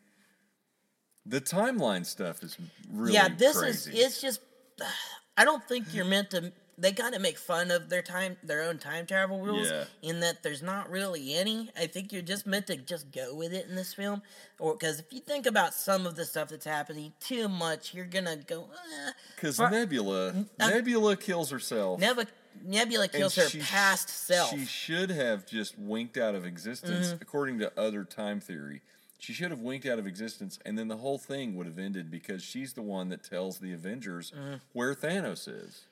the 1.25 1.41
timeline 1.41 2.05
stuff 2.05 2.43
is 2.43 2.57
really 2.91 3.13
yeah, 3.13 3.29
this 3.36 3.57
crazy. 3.57 3.91
is 3.98 4.05
it's 4.05 4.22
just 4.22 4.39
I 5.38 5.43
don't 5.45 5.63
think 5.67 5.93
you're 5.93 6.05
meant 6.05 6.31
to 6.31 6.51
they 6.77 6.91
kind 6.91 7.15
of 7.15 7.22
make 7.22 7.38
fun 7.38 7.72
of 7.72 7.89
their 7.89 8.01
time 8.01 8.36
their 8.43 8.62
own 8.63 8.77
time 8.77 9.05
travel 9.05 9.39
rules 9.39 9.69
Yeah. 9.69 9.86
in 10.01 10.19
that 10.19 10.43
there's 10.43 10.62
not 10.62 10.89
really 10.89 11.34
any. 11.34 11.72
I 11.79 11.88
think 11.88 12.12
you're 12.12 12.22
just 12.22 12.45
meant 12.45 12.67
to 12.67 12.75
just 12.75 13.12
go 13.12 13.34
with 13.34 13.53
it 13.53 13.67
in 13.67 13.75
this 13.75 13.93
film 13.93 14.22
or 14.60 14.74
because 14.74 15.00
if 15.00 15.12
you 15.12 15.22
think 15.22 15.45
about 15.45 15.74
some 15.74 16.05
of 16.05 16.15
the 16.15 16.25
stuff 16.25 16.50
that's 16.50 16.65
happening 16.65 17.13
too 17.22 17.48
much, 17.48 17.93
you're 17.93 18.05
to 18.25 18.38
go 18.45 18.63
eh. 19.07 19.12
Because 19.36 19.55
For- 19.55 19.69
Nebula, 19.69 20.45
uh, 20.60 20.69
Nebula 20.69 21.15
kills 21.15 21.50
herself. 21.50 22.00
Nebula, 22.00 22.27
Nebula 22.64 23.04
and 23.04 23.12
kills 23.12 23.36
her 23.36 23.50
she 23.50 23.60
sh- 23.62 23.70
past 23.70 24.10
self. 24.10 24.50
Mm-hmm. 24.52 24.60
She 24.62 24.66
should 24.66 25.10
have 25.10 25.46
just 25.46 25.78
winked 25.78 26.18
out 26.18 26.36
of 26.36 26.46
existence, 26.46 27.14
according 27.20 27.60
to 27.60 27.72
other 27.80 28.04
time 28.04 28.40
theory. 28.40 28.82
She 29.20 29.34
should 29.34 29.50
have 29.52 29.62
winked 29.62 29.86
out 29.88 29.98
of 29.98 30.06
existence, 30.06 30.60
and 30.66 30.78
then 30.78 30.88
the 30.88 30.98
whole 30.98 31.18
thing 31.18 31.56
would 31.56 31.66
have 31.66 31.80
ended 31.80 32.12
because 32.12 32.44
she's 32.44 32.74
the 32.74 32.82
one 32.82 33.10
that 33.10 33.24
tells 33.24 33.58
the 33.60 33.72
Avengers 33.74 34.32
Mm-hmm. 34.32 34.56
where 34.74 34.94
Thanos 34.94 35.48
is. 35.48 35.84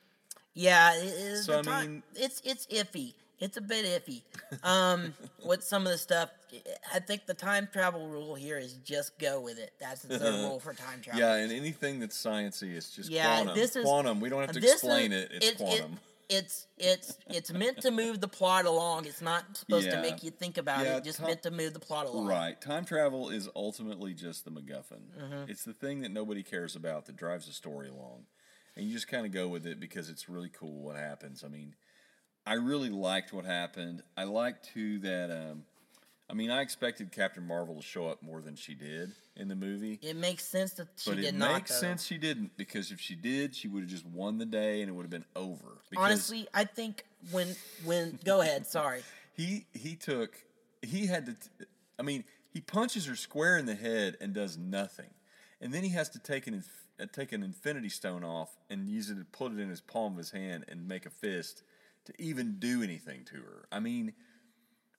Yeah, 0.54 0.94
it, 0.94 1.38
So, 1.42 1.58
I 1.58 1.62
ti- 1.62 1.70
mean- 1.88 2.02
it's 2.14 2.40
it's 2.44 2.66
iffy. 2.66 3.14
It's 3.40 3.56
a 3.56 3.60
bit 3.60 3.84
iffy. 3.84 4.22
Um, 4.62 5.12
with 5.44 5.64
some 5.64 5.84
of 5.84 5.90
the 5.90 5.98
stuff, 5.98 6.30
I 6.94 7.00
think 7.00 7.26
the 7.26 7.34
time 7.34 7.68
travel 7.72 8.06
rule 8.06 8.36
here 8.36 8.56
is 8.58 8.74
just 8.84 9.18
go 9.18 9.40
with 9.40 9.58
it. 9.58 9.72
That's 9.80 10.02
the 10.02 10.18
rule 10.46 10.60
for 10.60 10.72
time 10.72 11.00
travel. 11.02 11.20
Yeah, 11.20 11.34
and 11.34 11.50
anything 11.50 11.98
that's 11.98 12.16
sciency 12.16 12.74
is 12.76 12.90
just 12.90 13.10
Yeah, 13.10 13.24
quantum. 13.42 13.56
this 13.56 13.74
is 13.74 13.84
quantum. 13.84 14.20
We 14.20 14.28
don't 14.28 14.42
have 14.42 14.52
to 14.52 14.60
explain 14.60 15.12
is- 15.12 15.24
it. 15.24 15.30
It's 15.42 15.56
quantum. 15.60 15.98
It's 16.28 16.66
it's 16.78 17.18
it's 17.28 17.52
meant 17.52 17.80
to 17.82 17.90
move 17.90 18.20
the 18.20 18.28
plot 18.28 18.64
along. 18.64 19.06
It's 19.06 19.22
not 19.22 19.56
supposed 19.56 19.90
to 19.90 20.00
make 20.00 20.22
you 20.22 20.30
think 20.30 20.58
about 20.58 20.84
Yeah, 20.84 20.96
it. 20.96 21.04
Just 21.04 21.20
meant 21.20 21.42
to 21.42 21.50
move 21.50 21.72
the 21.72 21.80
plot 21.80 22.06
along. 22.06 22.26
Right. 22.26 22.60
Time 22.60 22.84
travel 22.84 23.30
is 23.30 23.48
ultimately 23.54 24.14
just 24.14 24.44
the 24.44 24.50
MacGuffin. 24.50 25.02
Mm-hmm. 25.18 25.50
It's 25.50 25.64
the 25.64 25.72
thing 25.72 26.00
that 26.00 26.12
nobody 26.12 26.42
cares 26.42 26.76
about 26.76 27.06
that 27.06 27.16
drives 27.16 27.46
the 27.46 27.52
story 27.52 27.88
along. 27.88 28.24
And 28.76 28.86
you 28.86 28.92
just 28.92 29.08
kind 29.08 29.24
of 29.24 29.32
go 29.32 29.48
with 29.48 29.66
it 29.66 29.78
because 29.78 30.08
it's 30.10 30.28
really 30.28 30.48
cool 30.50 30.82
what 30.82 30.96
happens. 30.96 31.44
I 31.44 31.48
mean, 31.48 31.74
I 32.44 32.54
really 32.54 32.90
liked 32.90 33.32
what 33.32 33.44
happened. 33.44 34.02
I 34.16 34.24
liked 34.24 34.72
too 34.72 34.98
that, 35.00 35.30
um, 35.30 35.64
I 36.28 36.32
mean, 36.34 36.50
I 36.50 36.62
expected 36.62 37.12
Captain 37.12 37.46
Marvel 37.46 37.76
to 37.76 37.82
show 37.82 38.06
up 38.06 38.22
more 38.22 38.40
than 38.40 38.56
she 38.56 38.74
did 38.74 39.12
in 39.36 39.48
the 39.48 39.54
movie. 39.54 39.98
It 40.02 40.16
makes 40.16 40.44
sense 40.44 40.72
that 40.74 40.88
she 40.96 41.10
but 41.10 41.16
did 41.16 41.24
it 41.26 41.34
not. 41.34 41.50
It 41.50 41.54
makes 41.54 41.70
though. 41.72 41.86
sense 41.86 42.06
she 42.06 42.16
didn't 42.16 42.56
because 42.56 42.90
if 42.90 43.00
she 43.00 43.14
did, 43.14 43.54
she 43.54 43.68
would 43.68 43.82
have 43.82 43.90
just 43.90 44.06
won 44.06 44.38
the 44.38 44.46
day 44.46 44.80
and 44.80 44.88
it 44.88 44.92
would 44.92 45.02
have 45.02 45.10
been 45.10 45.26
over. 45.36 45.82
Because 45.90 46.04
Honestly, 46.04 46.46
I 46.54 46.64
think 46.64 47.04
when 47.30 47.54
when 47.84 48.18
go 48.24 48.40
ahead. 48.40 48.66
Sorry. 48.74 49.02
he 49.36 49.66
he 49.74 49.96
took 49.96 50.34
he 50.82 51.06
had 51.06 51.26
to 51.26 51.32
t- 51.32 51.66
i 51.98 52.02
mean 52.02 52.24
he 52.52 52.60
punches 52.60 53.06
her 53.06 53.16
square 53.16 53.56
in 53.56 53.64
the 53.66 53.74
head 53.74 54.16
and 54.20 54.34
does 54.34 54.58
nothing 54.58 55.08
and 55.62 55.72
then 55.72 55.82
he 55.82 55.88
has 55.88 56.10
to 56.10 56.18
take 56.18 56.46
an 56.46 56.52
inf- 56.54 56.86
uh, 57.00 57.06
take 57.12 57.32
an 57.32 57.42
infinity 57.42 57.88
stone 57.88 58.22
off 58.22 58.54
and 58.68 58.86
use 58.88 59.08
it 59.10 59.14
to 59.14 59.24
put 59.24 59.50
it 59.50 59.58
in 59.58 59.70
his 59.70 59.80
palm 59.80 60.12
of 60.12 60.18
his 60.18 60.30
hand 60.32 60.64
and 60.68 60.86
make 60.86 61.06
a 61.06 61.10
fist 61.10 61.62
to 62.04 62.12
even 62.18 62.56
do 62.58 62.82
anything 62.82 63.24
to 63.24 63.36
her 63.36 63.66
i 63.72 63.80
mean 63.80 64.12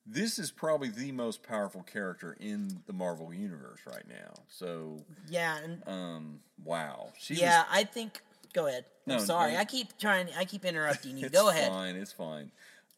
this 0.06 0.38
is 0.38 0.52
probably 0.52 0.90
the 0.90 1.12
most 1.12 1.42
powerful 1.44 1.82
character 1.84 2.38
in 2.40 2.82
the 2.86 2.94
marvel 2.94 3.34
universe 3.34 3.80
right 3.88 4.08
now 4.08 4.34
so 4.48 4.98
Yeah, 5.30 5.58
and 5.64 5.84
um 5.88 6.40
wow 6.64 7.10
she 7.18 7.36
yeah, 7.36 7.60
was 7.60 7.68
I 7.72 7.84
think. 7.84 8.22
Go 8.54 8.68
ahead. 8.68 8.86
No, 9.06 9.16
I'm 9.16 9.20
sorry. 9.20 9.52
no. 9.52 9.60
I 9.60 9.66
keep 9.66 9.98
trying. 9.98 10.28
I 10.38 10.46
keep 10.46 10.64
interrupting 10.64 11.18
you. 11.18 11.28
Go 11.42 11.50
ahead. 11.50 11.70
Fine, 11.70 11.98
it's 11.98 12.14
fine. 12.14 12.52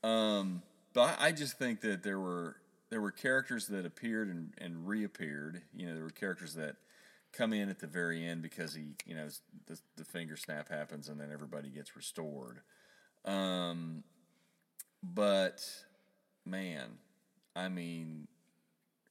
Um, 0.03 0.61
but 0.93 1.17
I, 1.19 1.27
I 1.29 1.31
just 1.31 1.57
think 1.57 1.81
that 1.81 2.03
there 2.03 2.19
were 2.19 2.57
there 2.91 3.01
were 3.01 3.09
characters 3.11 3.65
that 3.69 3.83
appeared 3.83 4.27
and, 4.29 4.53
and 4.59 4.87
reappeared. 4.87 5.63
You 5.75 5.87
know, 5.87 5.95
there 5.95 6.03
were 6.03 6.11
characters 6.11 6.53
that 6.53 6.75
come 7.33 7.53
in 7.53 7.69
at 7.69 7.79
the 7.79 7.87
very 7.87 8.23
end 8.23 8.43
because 8.43 8.75
he, 8.75 8.93
you 9.07 9.15
know, 9.15 9.27
the, 9.65 9.79
the 9.95 10.05
finger 10.05 10.37
snap 10.37 10.69
happens 10.69 11.09
and 11.09 11.19
then 11.19 11.31
everybody 11.33 11.69
gets 11.69 11.95
restored. 11.95 12.61
Um, 13.25 14.03
but 15.03 15.67
man, 16.49 16.97
I 17.55 17.69
mean, 17.69 18.27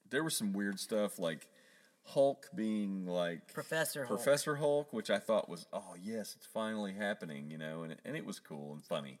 there 0.09 0.23
was 0.23 0.35
some 0.35 0.53
weird 0.53 0.79
stuff 0.79 1.19
like 1.19 1.47
Hulk 2.03 2.49
being 2.55 3.05
like 3.05 3.53
Professor 3.53 4.05
Hulk. 4.05 4.23
Professor 4.23 4.55
Hulk, 4.55 4.93
which 4.93 5.09
I 5.09 5.19
thought 5.19 5.49
was, 5.49 5.67
oh 5.73 5.95
yes, 6.01 6.35
it's 6.37 6.45
finally 6.45 6.93
happening, 6.93 7.51
you 7.51 7.57
know, 7.57 7.83
and 7.83 7.91
it, 7.93 7.99
and 8.05 8.15
it 8.15 8.25
was 8.25 8.39
cool 8.39 8.73
and 8.73 8.83
funny. 8.83 9.19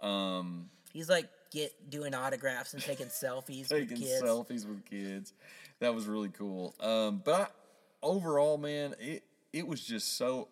Um, 0.00 0.68
He's 0.92 1.08
like 1.08 1.28
get 1.50 1.90
doing 1.90 2.14
autographs 2.14 2.74
and 2.74 2.82
taking 2.82 3.06
selfies 3.06 3.70
with 3.70 3.88
taking 3.88 3.96
kids. 3.96 4.22
selfies 4.22 4.68
with 4.68 4.84
kids, 4.84 5.32
that 5.80 5.94
was 5.94 6.06
really 6.06 6.28
cool. 6.28 6.74
Um, 6.80 7.22
but 7.24 7.40
I, 7.40 7.46
overall, 8.02 8.58
man, 8.58 8.94
it 9.00 9.24
it 9.52 9.66
was 9.66 9.82
just 9.82 10.16
so. 10.16 10.48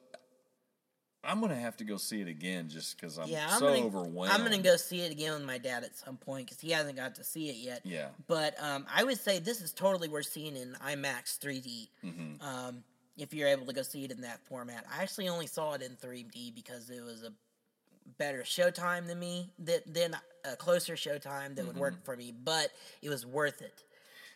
I'm 1.24 1.40
gonna 1.40 1.54
have 1.54 1.76
to 1.78 1.84
go 1.84 1.96
see 1.98 2.20
it 2.20 2.28
again 2.28 2.68
just 2.68 2.96
because 3.00 3.18
I'm 3.18 3.28
yeah, 3.28 3.46
I'm 3.50 3.60
so 3.60 3.68
gonna, 3.72 3.86
overwhelmed. 3.86 4.32
I'm 4.32 4.42
gonna 4.42 4.58
go 4.58 4.76
see 4.76 5.02
it 5.02 5.12
again 5.12 5.34
with 5.34 5.44
my 5.44 5.58
dad 5.58 5.84
at 5.84 5.96
some 5.96 6.16
point 6.16 6.46
because 6.46 6.60
he 6.60 6.70
hasn't 6.70 6.96
got 6.96 7.14
to 7.16 7.24
see 7.24 7.48
it 7.48 7.56
yet. 7.56 7.80
Yeah. 7.84 8.08
But 8.26 8.54
um, 8.62 8.86
I 8.92 9.04
would 9.04 9.18
say 9.20 9.38
this 9.38 9.60
is 9.60 9.72
totally 9.72 10.08
worth 10.08 10.26
seeing 10.26 10.56
in 10.56 10.76
IMAX 10.84 11.38
3D. 11.38 11.88
Mm-hmm. 12.04 12.42
Um, 12.46 12.82
if 13.16 13.32
you're 13.34 13.48
able 13.48 13.66
to 13.66 13.72
go 13.72 13.82
see 13.82 14.04
it 14.04 14.10
in 14.10 14.22
that 14.22 14.40
format, 14.46 14.84
I 14.92 15.02
actually 15.02 15.28
only 15.28 15.46
saw 15.46 15.74
it 15.74 15.82
in 15.82 15.92
3D 15.96 16.54
because 16.54 16.90
it 16.90 17.02
was 17.04 17.22
a 17.22 17.32
better 18.18 18.42
showtime 18.42 19.06
than 19.06 19.18
me, 19.20 19.50
that 19.60 19.92
than 19.92 20.16
a 20.44 20.56
closer 20.56 20.94
showtime 20.94 21.54
that 21.54 21.64
would 21.66 21.74
Mm-hmm. 21.74 21.78
work 21.78 22.04
for 22.04 22.16
me. 22.16 22.32
But 22.32 22.70
it 23.00 23.10
was 23.10 23.24
worth 23.24 23.62
it. 23.62 23.84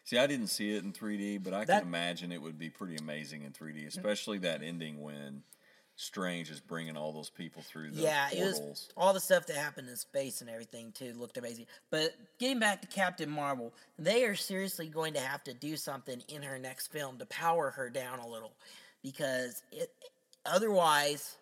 See, 0.05 0.19
I 0.19 0.29
didn't 0.29 0.47
see 0.49 0.77
it 0.77 0.85
in 0.85 0.93
3D, 0.93 1.43
but 1.43 1.53
I 1.53 1.65
That- 1.65 1.81
can 1.81 1.89
imagine 1.89 2.31
it 2.31 2.41
would 2.41 2.61
be 2.61 2.71
pretty 2.71 2.95
amazing 2.95 3.43
in 3.43 3.51
3D, 3.53 3.87
especially 3.89 4.39
that 4.39 4.63
ending 4.63 5.03
when 5.03 5.43
Strange 5.99 6.51
is 6.51 6.61
bringing 6.61 6.95
all 6.97 7.11
those 7.13 7.31
people 7.31 7.63
through 7.63 7.91
the 7.91 8.03
yeah, 8.03 8.29
it 8.31 8.41
was 8.43 8.89
all 8.99 9.15
the 9.15 9.21
stuff 9.21 9.47
that 9.47 9.57
happened 9.57 9.89
in 9.89 9.97
space 9.97 10.43
and 10.43 10.51
everything 10.51 10.93
too 10.93 11.15
looked 11.17 11.39
amazing. 11.39 11.65
But 11.91 12.15
getting 12.39 12.59
back 12.59 12.83
to 12.83 12.87
Captain 12.87 13.31
Marvel, 13.31 13.73
they 13.99 14.25
are 14.25 14.35
seriously 14.35 14.89
going 14.89 15.15
to 15.15 15.21
have 15.21 15.43
to 15.45 15.55
do 15.55 15.75
something 15.77 16.23
in 16.29 16.43
her 16.43 16.59
next 16.59 16.89
film 16.93 17.17
to 17.19 17.27
power 17.27 17.71
her 17.71 17.89
down 17.89 18.19
a 18.19 18.29
little, 18.29 18.53
because 19.03 19.63
it 19.73 19.91
otherwise 20.45 21.37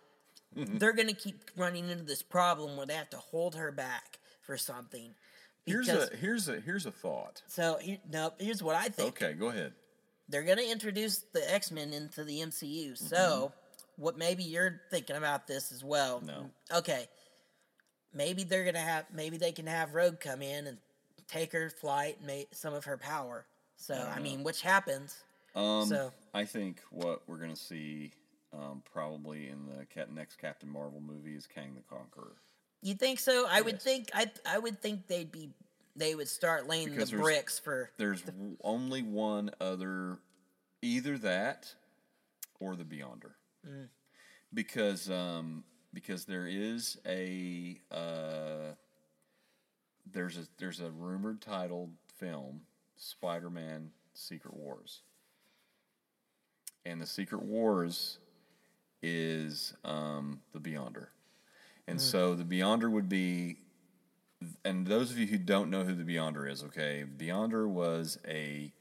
Mm-hmm. 0.56 0.78
they're 0.78 0.92
going 0.92 1.08
to 1.08 1.14
keep 1.14 1.50
running 1.56 1.88
into 1.90 2.04
this 2.04 2.22
problem 2.22 2.76
where 2.76 2.86
they 2.86 2.94
have 2.94 3.10
to 3.10 3.16
hold 3.16 3.56
her 3.56 3.72
back 3.72 4.20
for 4.42 4.56
something. 4.56 5.10
Here's 5.66 5.88
a 5.88 6.08
here's 6.20 6.48
a 6.48 6.60
here's 6.60 6.86
a 6.86 6.92
thought. 6.92 7.42
so 7.48 7.76
here, 7.80 7.98
no, 8.12 8.32
here's 8.38 8.62
what 8.62 8.76
I 8.76 8.84
think 8.84 9.20
Okay, 9.20 9.32
go 9.32 9.48
ahead. 9.48 9.72
they're 10.28 10.44
going 10.44 10.58
to 10.58 10.70
introduce 10.70 11.24
the 11.32 11.52
X 11.52 11.72
Men 11.72 11.92
into 11.92 12.22
the 12.22 12.38
MCU. 12.38 12.96
So, 12.96 13.16
Mm-hmm. 13.16 13.58
What 13.96 14.16
maybe 14.18 14.44
you're 14.44 14.80
thinking 14.90 15.16
about 15.16 15.46
this 15.46 15.72
as 15.72 15.82
well? 15.84 16.20
No. 16.24 16.50
Okay. 16.74 17.08
maybe 18.12 18.44
they're 18.44 18.64
gonna 18.64 18.78
have 18.78 19.06
maybe 19.12 19.36
they 19.36 19.50
can 19.52 19.66
have 19.66 19.92
Rogue 19.94 20.20
come 20.20 20.40
in 20.42 20.66
and 20.68 20.78
take 21.26 21.52
her 21.52 21.68
flight 21.70 22.16
and 22.18 22.26
make 22.26 22.48
some 22.54 22.72
of 22.74 22.84
her 22.84 22.96
power. 22.96 23.44
So 23.76 23.94
I, 23.94 24.20
mean, 24.20 24.44
which 24.44 24.62
happens. 24.62 25.16
Um, 25.54 25.86
So- 25.86 26.12
I 26.32 26.44
think 26.44 26.80
what 26.90 27.22
we're 27.28 27.38
gonna 27.38 27.56
see 27.56 28.12
um, 28.52 28.82
probably 28.92 29.48
in 29.48 29.66
the 29.66 29.84
cat, 29.86 30.12
next 30.12 30.36
Captain 30.36 30.68
Marvel 30.68 31.00
movie 31.00 31.34
is 31.34 31.46
Kang 31.46 31.74
the 31.74 31.82
Conqueror. 31.82 32.36
You 32.82 32.94
think 32.94 33.18
so? 33.18 33.46
I 33.50 33.60
would 33.62 33.80
think 33.82 34.10
I 34.14 34.30
I 34.46 34.58
would 34.58 34.80
think 34.80 35.08
they'd 35.08 35.32
be 35.32 35.50
they 35.96 36.14
would 36.14 36.28
start 36.28 36.68
laying 36.68 36.90
Because 36.90 37.10
the 37.10 37.16
bricks 37.16 37.58
for 37.58 37.90
There's 37.96 38.22
w- 38.22 38.56
only 38.62 39.02
one 39.02 39.50
other, 39.60 40.18
either 40.82 41.18
that 41.18 41.74
or 42.60 42.76
the 42.76 42.84
Beyonder, 42.84 43.32
Mm. 43.66 43.88
because 44.52 45.10
um, 45.10 45.64
because 45.92 46.24
there 46.24 46.46
is 46.46 46.98
a 47.06 47.80
uh, 47.90 48.74
there's 50.12 50.36
a 50.36 50.46
there's 50.58 50.80
a 50.80 50.90
rumored 50.90 51.40
titled 51.40 51.90
film 52.18 52.62
Spider-Man 52.96 53.90
Secret 54.12 54.54
Wars, 54.54 55.02
and 56.84 57.00
the 57.00 57.06
Secret 57.06 57.42
Wars 57.42 58.18
is 59.02 59.74
um, 59.84 60.40
the 60.52 60.58
Beyonder, 60.58 61.06
and 61.88 62.00
so 62.00 62.34
the 62.34 62.44
Beyonder 62.44 62.90
would 62.90 63.08
be 63.08 63.56
and 64.64 64.86
those 64.86 65.10
of 65.10 65.18
you 65.18 65.26
who 65.26 65.38
don't 65.38 65.70
know 65.70 65.84
who 65.84 65.94
the 65.94 66.04
Beyonder 66.04 66.50
is, 66.50 66.62
okay, 66.64 67.04
Beyonder 67.16 67.68
was 67.68 68.18
a 68.26 68.72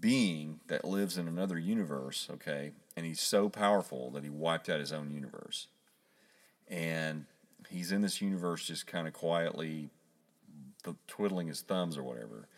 being 0.00 0.60
that 0.68 0.84
lives 0.84 1.18
in 1.18 1.28
another 1.28 1.58
universe, 1.58 2.28
okay, 2.32 2.72
and 2.96 3.06
he's 3.06 3.20
so 3.20 3.48
powerful 3.48 4.10
that 4.10 4.24
he 4.24 4.30
wiped 4.30 4.68
out 4.68 4.80
his 4.80 4.92
own 4.92 5.10
universe. 5.10 5.68
And 6.68 7.26
he's 7.68 7.92
in 7.92 8.02
this 8.02 8.20
universe 8.20 8.66
just 8.66 8.86
kind 8.86 9.06
of 9.06 9.12
quietly 9.12 9.90
twiddling 11.06 11.48
his 11.48 11.60
thumbs 11.60 11.96
or 11.96 12.02
whatever. 12.02 12.48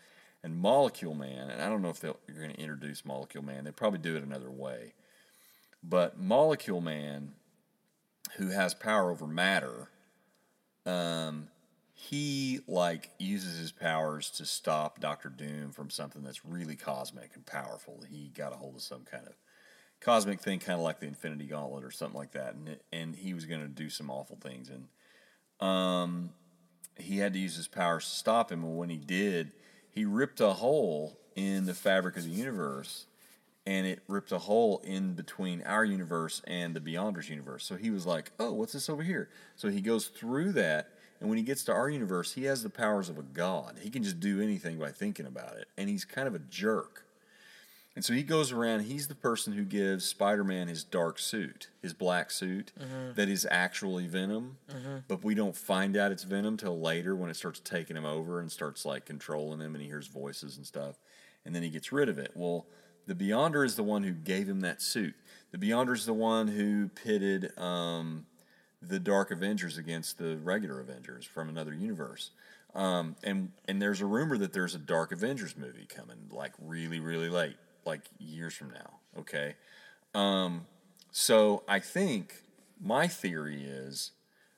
And 0.43 0.55
Molecule 0.55 1.15
Man, 1.15 1.49
and 1.49 1.61
I 1.61 1.69
don't 1.69 1.81
know 1.81 1.89
if 1.89 1.99
they'll, 1.99 2.19
you're 2.27 2.37
going 2.37 2.53
to 2.53 2.59
introduce 2.59 3.05
Molecule 3.05 3.43
Man, 3.43 3.63
they 3.63 3.71
probably 3.71 3.99
do 3.99 4.15
it 4.15 4.23
another 4.23 4.51
way. 4.51 4.93
But 5.83 6.19
Molecule 6.19 6.81
Man, 6.81 7.33
who 8.37 8.49
has 8.49 8.73
power 8.73 9.11
over 9.11 9.27
matter, 9.27 9.89
um, 10.85 11.47
he 11.93 12.59
like 12.67 13.11
uses 13.17 13.57
his 13.57 13.71
powers 13.71 14.29
to 14.31 14.45
stop 14.45 14.99
Doctor 14.99 15.29
Doom 15.29 15.71
from 15.71 15.89
something 15.89 16.21
that's 16.23 16.45
really 16.45 16.75
cosmic 16.75 17.31
and 17.35 17.45
powerful. 17.45 18.03
He 18.07 18.31
got 18.35 18.53
a 18.53 18.57
hold 18.57 18.75
of 18.75 18.81
some 18.81 19.03
kind 19.09 19.25
of 19.25 19.33
cosmic 20.05 20.39
thing, 20.39 20.59
kind 20.59 20.77
of 20.77 20.83
like 20.83 20.99
the 20.99 21.07
Infinity 21.07 21.45
Gauntlet 21.45 21.83
or 21.83 21.89
something 21.89 22.17
like 22.17 22.33
that, 22.33 22.53
and 22.53 22.77
and 22.93 23.15
he 23.15 23.33
was 23.33 23.45
going 23.45 23.61
to 23.61 23.67
do 23.67 23.89
some 23.89 24.11
awful 24.11 24.37
things, 24.39 24.69
and 24.69 25.67
um, 25.67 26.29
he 26.95 27.17
had 27.17 27.33
to 27.33 27.39
use 27.39 27.55
his 27.55 27.67
powers 27.67 28.05
to 28.05 28.15
stop 28.15 28.51
him. 28.51 28.63
And 28.63 28.77
when 28.77 28.89
he 28.89 28.97
did, 28.97 29.51
he 29.89 30.05
ripped 30.05 30.39
a 30.39 30.53
hole 30.53 31.19
in 31.35 31.65
the 31.65 31.73
fabric 31.73 32.17
of 32.17 32.23
the 32.23 32.29
universe, 32.29 33.07
and 33.65 33.87
it 33.87 34.03
ripped 34.07 34.31
a 34.31 34.37
hole 34.37 34.79
in 34.85 35.13
between 35.13 35.63
our 35.63 35.83
universe 35.83 36.41
and 36.45 36.75
the 36.75 36.79
Beyonders 36.79 37.27
universe. 37.27 37.65
So 37.65 37.75
he 37.75 37.89
was 37.89 38.05
like, 38.05 38.31
"Oh, 38.39 38.53
what's 38.53 38.73
this 38.73 38.89
over 38.89 39.01
here?" 39.01 39.29
So 39.55 39.69
he 39.69 39.81
goes 39.81 40.07
through 40.07 40.51
that, 40.51 40.91
and 41.19 41.29
when 41.29 41.39
he 41.39 41.43
gets 41.43 41.63
to 41.63 41.73
our 41.73 41.89
universe, 41.89 42.33
he 42.33 42.43
has 42.43 42.61
the 42.61 42.69
powers 42.69 43.09
of 43.09 43.17
a 43.17 43.23
god. 43.23 43.79
He 43.81 43.89
can 43.89 44.03
just 44.03 44.19
do 44.19 44.39
anything 44.39 44.77
by 44.77 44.91
thinking 44.91 45.25
about 45.25 45.57
it, 45.57 45.67
and 45.77 45.89
he's 45.89 46.05
kind 46.05 46.27
of 46.27 46.35
a 46.35 46.39
jerk. 46.39 47.05
And 47.95 48.03
so 48.03 48.13
he 48.13 48.23
goes 48.23 48.51
around, 48.51 48.81
he's 48.81 49.07
the 49.07 49.15
person 49.15 49.53
who 49.53 49.63
gives 49.63 50.03
Spider 50.03 50.43
Man 50.43 50.67
his 50.67 50.83
dark 50.83 51.17
suit, 51.17 51.69
his 51.81 51.93
black 51.93 52.29
suit, 52.29 52.73
that 53.15 53.29
is 53.29 53.47
actually 53.49 54.05
Venom. 54.07 54.57
But 55.07 55.23
we 55.23 55.33
don't 55.33 55.55
find 55.55 55.95
out 55.95 56.11
it's 56.11 56.23
Venom 56.23 56.57
till 56.57 56.77
later 56.79 57.15
when 57.15 57.29
it 57.29 57.35
starts 57.37 57.61
taking 57.61 57.95
him 57.95 58.05
over 58.05 58.39
and 58.41 58.51
starts 58.51 58.85
like 58.85 59.05
controlling 59.05 59.61
him 59.61 59.75
and 59.75 59.81
he 59.81 59.87
hears 59.87 60.07
voices 60.07 60.57
and 60.57 60.65
stuff. 60.65 60.95
And 61.45 61.55
then 61.55 61.63
he 61.63 61.69
gets 61.69 61.91
rid 61.93 62.09
of 62.09 62.17
it. 62.17 62.31
Well, 62.35 62.65
the 63.07 63.15
Beyonder 63.15 63.63
is 63.63 63.75
the 63.75 63.83
one 63.83 64.03
who 64.03 64.11
gave 64.11 64.49
him 64.49 64.61
that 64.61 64.81
suit. 64.81 65.15
The 65.51 65.57
Beyonder 65.57 65.93
is 65.93 66.05
the 66.05 66.13
one 66.13 66.47
who 66.49 66.89
pitted 66.89 67.57
um, 67.57 68.25
the 68.81 68.99
Dark 68.99 69.31
Avengers 69.31 69.77
against 69.77 70.17
the 70.17 70.37
regular 70.37 70.81
Avengers 70.81 71.25
from 71.25 71.47
another 71.47 71.73
universe. 71.73 72.31
Um, 72.73 73.15
and 73.23 73.51
and 73.69 73.81
there's 73.81 74.01
a 74.01 74.05
rumor 74.05 74.37
that 74.39 74.51
there's 74.51 74.75
a 74.75 74.79
Dark 74.79 75.13
Avengers 75.13 75.55
movie 75.55 75.85
coming, 75.87 76.17
like 76.29 76.51
really, 76.59 76.99
really 76.99 77.29
late, 77.29 77.55
like 77.85 78.01
years 78.19 78.53
from 78.53 78.71
now. 78.71 78.99
Okay, 79.19 79.55
um, 80.13 80.65
so 81.11 81.63
I 81.67 81.79
think 81.79 82.41
my 82.81 83.07
theory 83.07 83.63
is 83.63 84.11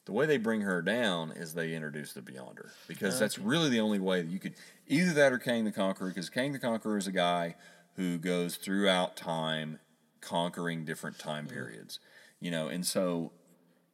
the 0.06 0.12
way 0.14 0.26
they 0.26 0.38
bring 0.38 0.62
her 0.62 0.82
down 0.82 1.32
is 1.32 1.54
they 1.54 1.74
introduce 1.74 2.14
the 2.14 2.22
Beyonder 2.22 2.70
because 2.88 3.20
that's 3.20 3.38
really 3.38 3.70
the 3.70 3.82
only 3.82 4.00
way 4.00 4.22
that 4.22 4.32
you 4.32 4.40
could 4.40 4.54
either 4.88 5.14
that 5.14 5.34
or 5.34 5.38
Kang 5.38 5.66
the 5.66 5.72
Conqueror 5.72 6.08
because 6.10 6.30
Kang 6.30 6.54
the 6.54 6.60
Conqueror 6.60 6.98
is 6.98 7.08
a 7.08 7.12
guy 7.12 7.56
who 7.96 8.18
goes 8.18 8.56
throughout 8.56 9.18
time 9.18 9.80
conquering 10.22 10.86
different 10.86 11.20
time 11.20 11.48
periods, 11.48 12.00
you 12.40 12.50
know, 12.50 12.68
and 12.68 12.86
so 12.86 13.32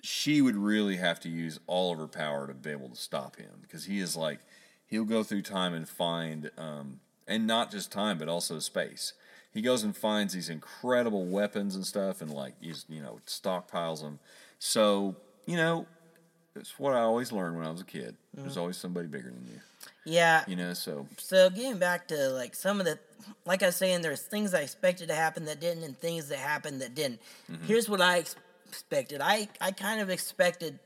she 0.02 0.42
would 0.42 0.58
really 0.58 0.98
have 0.98 1.20
to 1.22 1.30
use 1.30 1.60
all 1.66 1.94
of 1.94 1.98
her 1.98 2.08
power 2.08 2.46
to 2.46 2.54
be 2.54 2.70
able 2.70 2.90
to 2.90 2.96
stop 2.96 3.38
him 3.38 3.52
because 3.62 3.86
he 3.86 4.00
is 4.00 4.16
like 4.16 4.40
he'll 4.86 5.06
go 5.06 5.24
through 5.24 5.42
time 5.42 5.74
and 5.74 5.88
find 5.88 6.52
um, 6.58 7.00
and 7.28 7.48
not 7.48 7.72
just 7.72 7.92
time 7.92 8.18
but 8.18 8.28
also 8.28 8.60
space 8.60 9.14
he 9.54 9.62
goes 9.62 9.84
and 9.84 9.96
finds 9.96 10.34
these 10.34 10.50
incredible 10.50 11.26
weapons 11.26 11.76
and 11.76 11.86
stuff 11.86 12.22
and 12.22 12.32
like 12.32 12.54
he's 12.62 12.86
you 12.90 13.02
know 13.02 13.20
stockpiles 13.28 14.02
them 14.02 14.20
so 14.60 15.16
you 15.46 15.56
know 15.58 15.86
it's 16.56 16.78
what 16.80 16.94
i 16.94 17.00
always 17.00 17.32
learned 17.32 17.56
when 17.58 17.66
i 17.66 17.72
was 17.72 17.82
a 17.82 17.86
kid 17.86 18.16
there's 18.34 18.58
always 18.58 18.78
somebody 18.78 19.08
bigger 19.08 19.30
than 19.30 19.46
you 19.52 19.60
yeah. 20.06 20.44
you 20.48 20.56
know 20.56 20.74
so 20.74 21.08
So 21.18 21.50
getting 21.50 21.78
back 21.78 22.08
to 22.10 22.30
like 22.30 22.56
some 22.56 22.80
of 22.80 22.86
the, 22.86 23.00
like 23.46 23.64
I 23.64 23.68
was 23.68 23.76
saying, 23.78 24.02
there's 24.02 24.22
things 24.22 24.54
I 24.54 24.60
expected 24.62 25.08
to 25.10 25.16
happen 25.16 25.46
that 25.46 25.60
didn't, 25.62 25.84
and 25.84 25.98
things 25.98 26.28
that 26.30 26.40
happened 26.40 26.82
that 26.82 26.94
didn't. 26.96 27.20
Mm-hmm. 27.52 27.66
Here's 27.66 27.88
what 27.90 28.02
I 28.02 28.18
expected. 28.70 29.20
I 29.22 29.48
I 29.62 29.72
kind 29.72 30.00
of 30.02 30.10
expected 30.10 30.80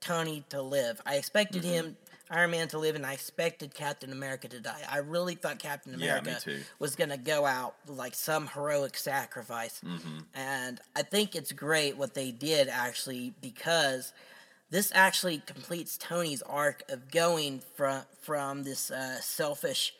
Tony 0.00 0.44
to 0.50 0.62
live. 0.62 1.00
I 1.06 1.14
expected 1.16 1.62
Mm-hmm. 1.62 1.72
him. 1.72 1.96
Iron 2.30 2.52
Man 2.52 2.68
to 2.68 2.78
live, 2.78 2.94
and 2.94 3.04
I 3.04 3.12
expected 3.12 3.74
Captain 3.74 4.12
America 4.12 4.46
to 4.48 4.60
die. 4.60 4.82
I 4.88 4.98
really 4.98 5.34
thought 5.34 5.58
Captain 5.58 5.94
America 5.94 6.38
too. 6.40 6.60
was 6.78 6.94
gonna 6.94 7.18
go 7.18 7.44
out 7.44 7.74
like 7.86 8.14
some 8.14 8.46
heroic 8.48 8.96
sacrifice, 8.96 9.80
Mm-hmm. 9.84 10.18
and 10.34 10.80
I 10.94 11.02
think 11.02 11.34
it's 11.34 11.52
great 11.52 11.96
what 11.96 12.14
they 12.14 12.30
did 12.30 12.68
actually 12.68 13.34
because 13.40 14.12
this 14.70 14.92
actually 14.94 15.38
completes 15.46 15.98
Tony's 15.98 16.42
arc 16.42 16.84
of 16.88 17.10
going 17.10 17.62
from 17.74 18.02
from 18.22 18.62
this 18.62 18.90
uh, 18.92 19.20
selfish, 19.20 19.94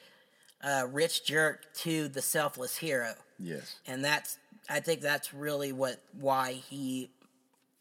uh, 0.63 0.87
rich 0.91 1.25
jerk 1.25 1.65
to 1.79 2.07
the 2.09 2.23
selfless 2.23 2.77
hero, 2.77 3.15
yes 3.39 3.75
and 3.87 4.05
that's 4.05 4.39
I 4.69 4.79
think 4.79 5.01
that's 5.01 5.35
really 5.35 5.73
what 5.73 6.01
why 6.13 6.53
he 6.53 7.11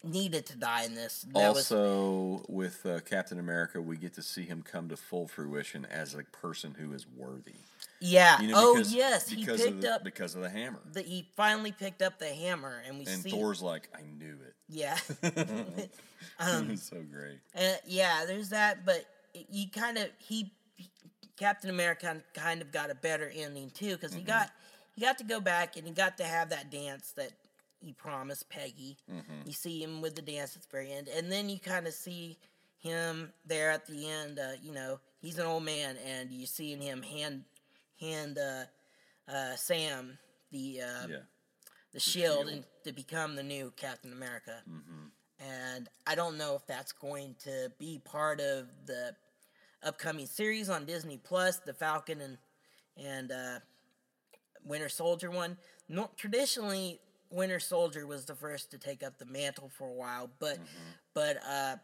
needed 0.02 0.46
to 0.46 0.56
die 0.56 0.84
in 0.84 0.94
this. 0.94 1.26
That 1.34 1.54
was 1.54 1.70
also 1.70 2.42
with 2.48 2.86
uh, 2.86 3.00
captain 3.00 3.38
america 3.38 3.80
we 3.80 3.96
get 3.96 4.14
to 4.14 4.22
see 4.22 4.44
him 4.44 4.62
come 4.62 4.88
to 4.88 4.96
full 4.96 5.28
fruition 5.28 5.86
as 5.90 6.14
a 6.14 6.22
person 6.24 6.74
who 6.78 6.92
is 6.92 7.06
worthy 7.16 7.52
yeah. 8.02 8.40
you 8.40 8.48
know, 8.48 8.54
oh 8.56 8.74
because, 8.76 8.94
yes, 8.94 9.28
he 9.28 9.44
because 9.44 9.62
picked 9.62 9.74
of 9.74 9.80
the, 9.82 9.92
up 9.92 10.04
because 10.04 10.34
of 10.34 10.40
the 10.40 10.48
hammer 10.48 10.80
the 10.92 11.02
he 11.02 11.28
finally 11.36 11.70
picked 11.70 12.00
up 12.00 12.18
the 12.18 12.28
hammer, 12.28 12.82
and 12.86 12.98
we 12.98 13.04
and 13.04 13.22
see 13.22 13.30
thor's 13.30 13.60
like 13.60 13.90
i 13.94 14.00
knew 14.18 14.38
it 14.46 14.54
yeah. 14.70 14.96
was 16.40 16.82
so 16.82 16.96
great 17.10 17.40
Uh, 17.54 17.76
yeah, 17.86 18.24
there's 18.26 18.50
that, 18.50 18.84
but 18.84 19.04
you 19.50 19.68
kind 19.68 19.98
of 19.98 20.08
he 20.18 20.52
Captain 21.36 21.70
America 21.70 22.22
kind 22.34 22.60
of 22.60 22.70
got 22.70 22.90
a 22.90 22.94
better 22.94 23.30
ending 23.34 23.70
too 23.70 23.94
because 23.96 24.12
he 24.12 24.22
got 24.22 24.50
he 24.94 25.00
got 25.00 25.18
to 25.18 25.24
go 25.24 25.40
back 25.40 25.76
and 25.76 25.86
he 25.86 25.92
got 25.92 26.16
to 26.18 26.24
have 26.24 26.50
that 26.50 26.70
dance 26.70 27.12
that 27.16 27.32
he 27.80 27.92
promised 27.92 28.48
Peggy. 28.48 28.96
You 29.46 29.52
see 29.52 29.82
him 29.82 30.00
with 30.00 30.14
the 30.14 30.22
dance 30.22 30.54
at 30.56 30.62
the 30.62 30.68
very 30.70 30.92
end, 30.92 31.08
and 31.08 31.30
then 31.30 31.48
you 31.48 31.58
kind 31.58 31.86
of 31.86 31.94
see 31.94 32.38
him 32.78 33.32
there 33.46 33.70
at 33.70 33.86
the 33.86 34.08
end. 34.08 34.38
Uh, 34.38 34.52
you 34.62 34.72
know, 34.72 35.00
he's 35.20 35.38
an 35.38 35.46
old 35.46 35.64
man, 35.64 35.96
and 36.06 36.30
you 36.30 36.46
see 36.46 36.74
him 36.74 37.02
hand 37.02 37.44
hand 38.00 38.38
uh, 38.38 38.64
uh, 39.30 39.56
Sam 39.56 40.18
the 40.52 40.80
uh, 40.82 41.06
yeah 41.08 41.16
the 41.92 42.00
shield, 42.00 42.46
and 42.48 42.64
to 42.84 42.92
become 42.92 43.34
the 43.34 43.42
new 43.42 43.72
Captain 43.76 44.12
America. 44.12 44.56
And 45.40 45.88
I 46.06 46.14
don't 46.14 46.36
know 46.36 46.54
if 46.54 46.66
that's 46.66 46.92
going 46.92 47.34
to 47.44 47.72
be 47.78 48.00
part 48.04 48.40
of 48.40 48.66
the 48.86 49.14
upcoming 49.82 50.26
series 50.26 50.68
on 50.68 50.84
Disney 50.84 51.16
Plus, 51.16 51.58
the 51.58 51.72
Falcon 51.74 52.20
and 52.20 52.38
and 52.96 53.32
uh, 53.32 53.58
Winter 54.64 54.88
Soldier 54.90 55.30
one. 55.30 55.56
No, 55.88 56.10
traditionally, 56.16 57.00
Winter 57.30 57.60
Soldier 57.60 58.06
was 58.06 58.24
the 58.24 58.34
first 58.34 58.70
to 58.72 58.78
take 58.78 59.02
up 59.02 59.18
the 59.18 59.24
mantle 59.24 59.68
for 59.68 59.88
a 59.88 59.92
while, 59.92 60.30
but 60.38 60.58
but 61.14 61.38
uh, 61.48 61.76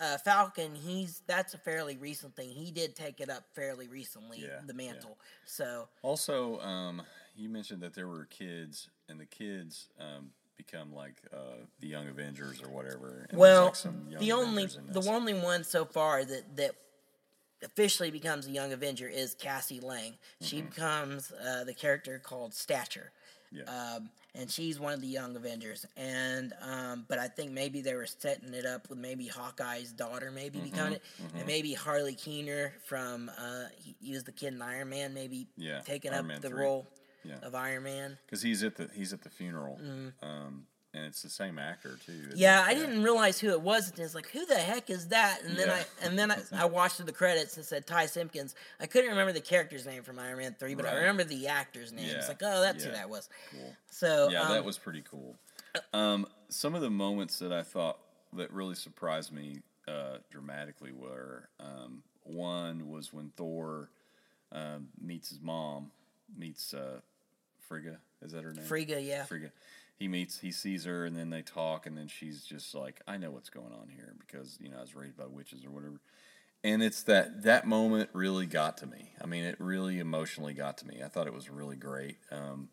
uh, 0.00 0.18
Falcon, 0.18 0.74
he's 0.74 1.22
that's 1.26 1.54
a 1.54 1.58
fairly 1.58 1.96
recent 1.96 2.34
thing. 2.34 2.48
He 2.48 2.70
did 2.70 2.96
take 2.96 3.20
it 3.20 3.28
up 3.28 3.44
fairly 3.54 3.88
recently, 3.88 4.40
Yeah, 4.40 4.60
the 4.66 4.74
yeah. 4.74 4.92
mantle. 4.92 5.18
So 5.44 5.88
Also, 6.02 6.58
um, 6.60 7.02
you 7.36 7.48
mentioned 7.48 7.82
that 7.82 7.94
there 7.94 8.08
were 8.08 8.26
kids, 8.26 8.88
and 9.08 9.20
the 9.20 9.26
kids 9.26 9.88
um, 9.98 10.30
become 10.56 10.94
like 10.94 11.20
uh, 11.32 11.64
the 11.80 11.88
Young 11.88 12.08
Avengers 12.08 12.62
or 12.62 12.70
whatever. 12.70 13.26
Well, 13.32 13.74
like, 13.84 14.20
the 14.20 14.32
only 14.32 14.64
Avengers 14.64 15.04
the 15.04 15.10
only 15.10 15.34
one 15.34 15.64
so 15.64 15.84
far 15.84 16.24
that 16.24 16.56
that 16.56 16.74
officially 17.62 18.10
becomes 18.10 18.46
a 18.46 18.50
young 18.50 18.72
Avenger 18.72 19.06
is 19.06 19.34
Cassie 19.34 19.80
Lang. 19.80 20.14
She 20.40 20.62
becomes 20.62 21.30
uh, 21.32 21.64
the 21.64 21.74
character 21.74 22.18
called 22.18 22.54
Stature. 22.54 23.12
Yeah. 23.52 23.62
Um, 23.64 24.10
and 24.36 24.48
she's 24.48 24.78
one 24.78 24.92
of 24.92 25.00
the 25.00 25.08
young 25.08 25.34
Avengers, 25.34 25.84
and 25.96 26.52
um, 26.62 27.04
but 27.08 27.18
I 27.18 27.26
think 27.26 27.50
maybe 27.50 27.80
they 27.80 27.94
were 27.94 28.06
setting 28.06 28.54
it 28.54 28.64
up 28.64 28.88
with 28.88 28.98
maybe 28.98 29.26
Hawkeye's 29.26 29.90
daughter, 29.92 30.30
maybe 30.30 30.58
Mm-hmm, 30.60 30.70
becoming 30.70 30.92
it, 30.94 31.02
and 31.36 31.46
maybe 31.48 31.74
Harley 31.74 32.14
Keener 32.14 32.72
from 32.86 33.28
uh, 33.36 33.64
he, 33.76 33.96
he 34.00 34.12
was 34.12 34.22
the 34.22 34.30
kid 34.32 34.54
in 34.54 34.62
Iron 34.62 34.88
Man, 34.90 35.14
maybe 35.14 35.48
Yeah, 35.56 35.80
taking 35.80 36.12
Iron 36.12 36.20
up 36.20 36.26
Man 36.28 36.40
the 36.42 36.48
3. 36.50 36.60
role 36.60 36.86
Yeah. 37.24 37.38
of 37.42 37.54
Iron 37.56 37.82
Man. 37.82 38.18
because 38.26 38.40
he's 38.40 38.62
at 38.62 38.76
the 38.76 38.88
he's 38.94 39.12
at 39.12 39.22
the 39.22 39.30
funeral, 39.30 39.80
Mm-hmm. 39.82 40.24
um, 40.24 40.66
and 40.92 41.04
it's 41.04 41.22
the 41.22 41.28
same 41.28 41.58
actor 41.58 41.98
too. 42.04 42.30
Yeah. 42.34 42.64
I 42.66 42.74
didn't 42.74 43.02
realize 43.02 43.38
who 43.38 43.50
it 43.50 43.60
was. 43.60 43.90
And 43.90 43.98
it's 44.00 44.14
like, 44.14 44.28
who 44.30 44.44
the 44.44 44.56
heck 44.56 44.90
is 44.90 45.08
that? 45.08 45.40
And 45.44 45.56
then 45.56 45.68
Yeah. 45.68 45.74
I 45.74 46.06
and 46.06 46.18
then 46.18 46.30
I, 46.30 46.38
I 46.52 46.64
watched 46.64 47.04
the 47.04 47.12
credits 47.12 47.56
and 47.56 47.64
said 47.64 47.86
Ty 47.86 48.06
Simpkins. 48.06 48.54
I 48.80 48.86
couldn't 48.86 49.10
remember 49.10 49.32
the 49.32 49.40
character's 49.40 49.86
name 49.86 50.02
from 50.02 50.18
Iron 50.18 50.38
Man 50.38 50.56
Three, 50.58 50.74
but 50.74 50.86
I 50.86 50.94
remember 50.94 51.24
the 51.24 51.46
actor's 51.46 51.92
name. 51.92 52.06
Yeah. 52.08 52.16
It's 52.16 52.28
like, 52.28 52.42
oh, 52.42 52.60
that's 52.60 52.84
who 52.84 52.90
that 52.90 53.08
was. 53.08 53.28
Cool. 53.52 53.74
So 53.90 54.28
Yeah, 54.30 54.42
um, 54.42 54.52
that 54.52 54.64
was 54.64 54.78
pretty 54.78 55.02
cool. 55.08 55.36
Um, 55.92 56.26
some 56.48 56.74
of 56.74 56.80
the 56.80 56.90
moments 56.90 57.38
that 57.38 57.52
I 57.52 57.62
thought 57.62 57.98
that 58.32 58.52
really 58.52 58.74
surprised 58.74 59.32
me 59.32 59.60
uh, 59.86 60.18
dramatically 60.30 60.92
were 60.92 61.48
um, 61.60 62.02
one 62.24 62.88
was 62.88 63.12
when 63.12 63.30
Thor 63.36 63.90
um, 64.52 64.88
meets 65.00 65.28
his 65.30 65.40
mom, 65.40 65.92
meets 66.36 66.74
uh, 66.74 67.00
Frigga. 67.68 67.98
Is 68.22 68.32
that 68.32 68.42
her 68.42 68.52
name? 68.52 68.64
Frigga, 68.64 69.00
yeah. 69.00 69.24
Frigga. 69.24 69.52
He 70.00 70.08
meets, 70.08 70.38
he 70.40 70.50
sees 70.50 70.86
her, 70.86 71.04
and 71.04 71.14
then 71.14 71.28
they 71.28 71.42
talk, 71.42 71.84
and 71.84 71.94
then 71.96 72.08
she's 72.08 72.42
just 72.42 72.74
like, 72.74 73.02
"I 73.06 73.18
know 73.18 73.30
what's 73.30 73.50
going 73.50 73.72
on 73.78 73.90
here 73.94 74.14
because 74.18 74.56
you 74.58 74.70
know 74.70 74.78
I 74.78 74.80
was 74.80 74.94
raised 74.94 75.18
by 75.18 75.26
witches 75.26 75.66
or 75.66 75.70
whatever." 75.70 76.00
And 76.64 76.82
it's 76.82 77.02
that 77.02 77.42
that 77.42 77.66
moment 77.66 78.08
really 78.14 78.46
got 78.46 78.78
to 78.78 78.86
me. 78.86 79.12
I 79.22 79.26
mean, 79.26 79.44
it 79.44 79.56
really 79.60 79.98
emotionally 79.98 80.54
got 80.54 80.78
to 80.78 80.86
me. 80.86 81.02
I 81.04 81.08
thought 81.08 81.26
it 81.26 81.34
was 81.34 81.50
really 81.50 81.76
great. 81.76 82.16
Um, 82.32 82.70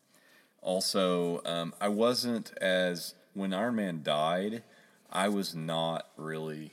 also, 0.62 1.42
um, 1.46 1.74
I 1.82 1.90
wasn't 1.90 2.54
as 2.62 3.14
when 3.34 3.54
Iron 3.54 3.76
Man 3.76 4.04
died. 4.04 4.64
I 5.12 5.28
was 5.28 5.54
not 5.54 6.08
really. 6.16 6.72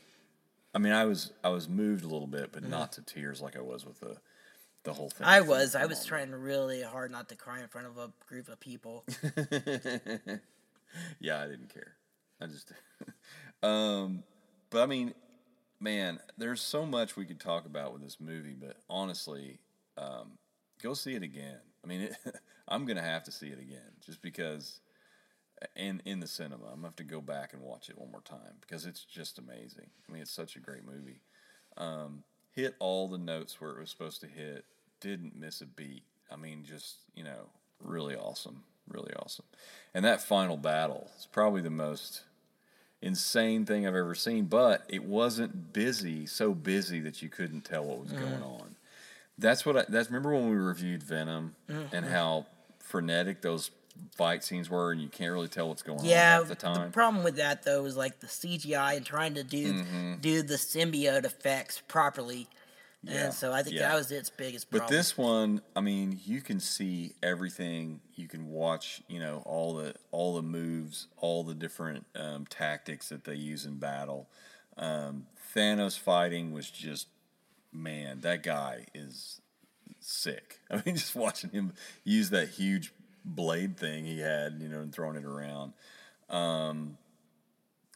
I 0.72 0.78
mean, 0.78 0.92
I 0.92 1.04
was 1.04 1.32
I 1.42 1.48
was 1.48 1.68
moved 1.68 2.04
a 2.04 2.08
little 2.08 2.28
bit, 2.28 2.52
but 2.52 2.62
not 2.62 2.92
to 2.92 3.02
tears 3.02 3.42
like 3.42 3.56
I 3.56 3.60
was 3.60 3.84
with 3.84 3.98
the 3.98 4.18
the 4.84 4.92
whole 4.92 5.10
thing. 5.10 5.26
I 5.26 5.40
was. 5.40 5.74
I 5.74 5.86
was 5.86 6.04
trying 6.04 6.30
really 6.30 6.82
hard 6.82 7.10
not 7.10 7.28
to 7.30 7.36
cry 7.36 7.60
in 7.60 7.68
front 7.68 7.86
of 7.86 7.98
a 7.98 8.12
group 8.26 8.48
of 8.48 8.60
people. 8.60 9.04
yeah, 11.18 11.42
I 11.42 11.48
didn't 11.48 11.72
care. 11.72 11.94
I 12.40 12.46
just, 12.46 12.72
um, 13.62 14.22
but 14.70 14.82
I 14.82 14.86
mean, 14.86 15.14
man, 15.80 16.20
there's 16.36 16.60
so 16.60 16.86
much 16.86 17.16
we 17.16 17.24
could 17.24 17.40
talk 17.40 17.66
about 17.66 17.92
with 17.92 18.02
this 18.02 18.20
movie. 18.20 18.54
But 18.58 18.76
honestly, 18.88 19.58
um, 19.96 20.38
go 20.82 20.94
see 20.94 21.14
it 21.14 21.22
again. 21.22 21.58
I 21.82 21.86
mean, 21.86 22.02
it, 22.02 22.16
I'm 22.68 22.84
gonna 22.84 23.02
have 23.02 23.24
to 23.24 23.32
see 23.32 23.48
it 23.48 23.58
again 23.58 23.92
just 24.04 24.22
because, 24.22 24.80
in 25.76 26.02
in 26.04 26.20
the 26.20 26.26
cinema, 26.26 26.66
I'm 26.66 26.76
gonna 26.76 26.88
have 26.88 26.96
to 26.96 27.04
go 27.04 27.20
back 27.20 27.52
and 27.52 27.62
watch 27.62 27.88
it 27.88 27.98
one 27.98 28.10
more 28.10 28.20
time 28.22 28.58
because 28.60 28.84
it's 28.84 29.04
just 29.04 29.38
amazing. 29.38 29.90
I 30.08 30.12
mean, 30.12 30.22
it's 30.22 30.30
such 30.30 30.56
a 30.56 30.60
great 30.60 30.84
movie. 30.84 31.20
Um, 31.76 32.24
hit 32.54 32.74
all 32.78 33.08
the 33.08 33.18
notes 33.18 33.60
where 33.60 33.70
it 33.72 33.80
was 33.80 33.90
supposed 33.90 34.20
to 34.20 34.26
hit. 34.26 34.64
Didn't 35.04 35.38
miss 35.38 35.60
a 35.60 35.66
beat. 35.66 36.02
I 36.32 36.36
mean, 36.36 36.64
just 36.66 36.94
you 37.14 37.24
know, 37.24 37.50
really 37.82 38.16
awesome, 38.16 38.62
really 38.88 39.12
awesome. 39.14 39.44
And 39.92 40.02
that 40.06 40.22
final 40.22 40.56
battle 40.56 41.10
is 41.18 41.26
probably 41.30 41.60
the 41.60 41.68
most 41.68 42.22
insane 43.02 43.66
thing 43.66 43.86
I've 43.86 43.94
ever 43.94 44.14
seen. 44.14 44.46
But 44.46 44.82
it 44.88 45.04
wasn't 45.04 45.74
busy, 45.74 46.24
so 46.24 46.54
busy 46.54 47.00
that 47.00 47.20
you 47.20 47.28
couldn't 47.28 47.66
tell 47.66 47.84
what 47.84 48.00
was 48.00 48.12
going 48.12 48.42
on. 48.42 48.76
That's 49.36 49.66
what 49.66 49.76
I. 49.76 49.84
That's 49.88 50.08
remember 50.08 50.32
when 50.34 50.48
we 50.48 50.56
reviewed 50.56 51.02
Venom 51.02 51.54
and 51.68 52.06
how 52.06 52.46
frenetic 52.78 53.42
those 53.42 53.70
fight 54.16 54.42
scenes 54.42 54.70
were, 54.70 54.90
and 54.90 55.02
you 55.02 55.08
can't 55.08 55.32
really 55.32 55.48
tell 55.48 55.68
what's 55.68 55.82
going 55.82 56.02
Yeah, 56.02 56.36
on 56.36 56.42
at 56.44 56.48
the 56.48 56.54
time. 56.54 56.84
The 56.86 56.90
problem 56.92 57.24
with 57.24 57.36
that 57.36 57.62
though 57.62 57.84
is 57.84 57.94
like 57.94 58.20
the 58.20 58.26
CGI 58.26 58.96
and 58.96 59.04
trying 59.04 59.34
to 59.34 59.44
do 59.44 59.74
Mm-hmm. 59.74 60.14
do 60.22 60.40
the 60.42 60.54
symbiote 60.54 61.26
effects 61.26 61.82
properly. 61.88 62.48
Yeah, 63.06 63.26
And 63.26 63.34
so 63.34 63.52
I 63.52 63.62
think 63.62 63.76
yeah. 63.76 63.88
that 63.88 63.96
was 63.96 64.10
its 64.10 64.30
biggest 64.30 64.70
problem. 64.70 64.88
But 64.88 64.94
this 64.96 65.16
one, 65.18 65.60
I 65.76 65.80
mean, 65.80 66.20
you 66.24 66.40
can 66.40 66.60
see 66.60 67.12
everything. 67.22 68.00
You 68.14 68.28
can 68.28 68.48
watch, 68.48 69.02
you 69.08 69.20
know, 69.20 69.42
all 69.44 69.74
the 69.74 69.94
all 70.10 70.34
the 70.34 70.42
moves, 70.42 71.08
all 71.16 71.44
the 71.44 71.54
different 71.54 72.06
um, 72.16 72.46
tactics 72.46 73.08
that 73.10 73.24
they 73.24 73.34
use 73.34 73.66
in 73.66 73.76
battle. 73.76 74.28
Um, 74.76 75.26
Thanos 75.54 75.98
fighting 75.98 76.52
was 76.52 76.70
just, 76.70 77.08
man, 77.72 78.20
that 78.22 78.42
guy 78.42 78.86
is 78.94 79.40
sick. 80.00 80.60
I 80.70 80.82
mean, 80.84 80.96
just 80.96 81.14
watching 81.14 81.50
him 81.50 81.72
use 82.04 82.30
that 82.30 82.48
huge 82.48 82.92
blade 83.24 83.76
thing 83.76 84.04
he 84.04 84.20
had, 84.20 84.58
you 84.60 84.68
know, 84.68 84.80
and 84.80 84.92
throwing 84.92 85.16
it 85.16 85.24
around. 85.24 85.72
Um, 86.28 86.98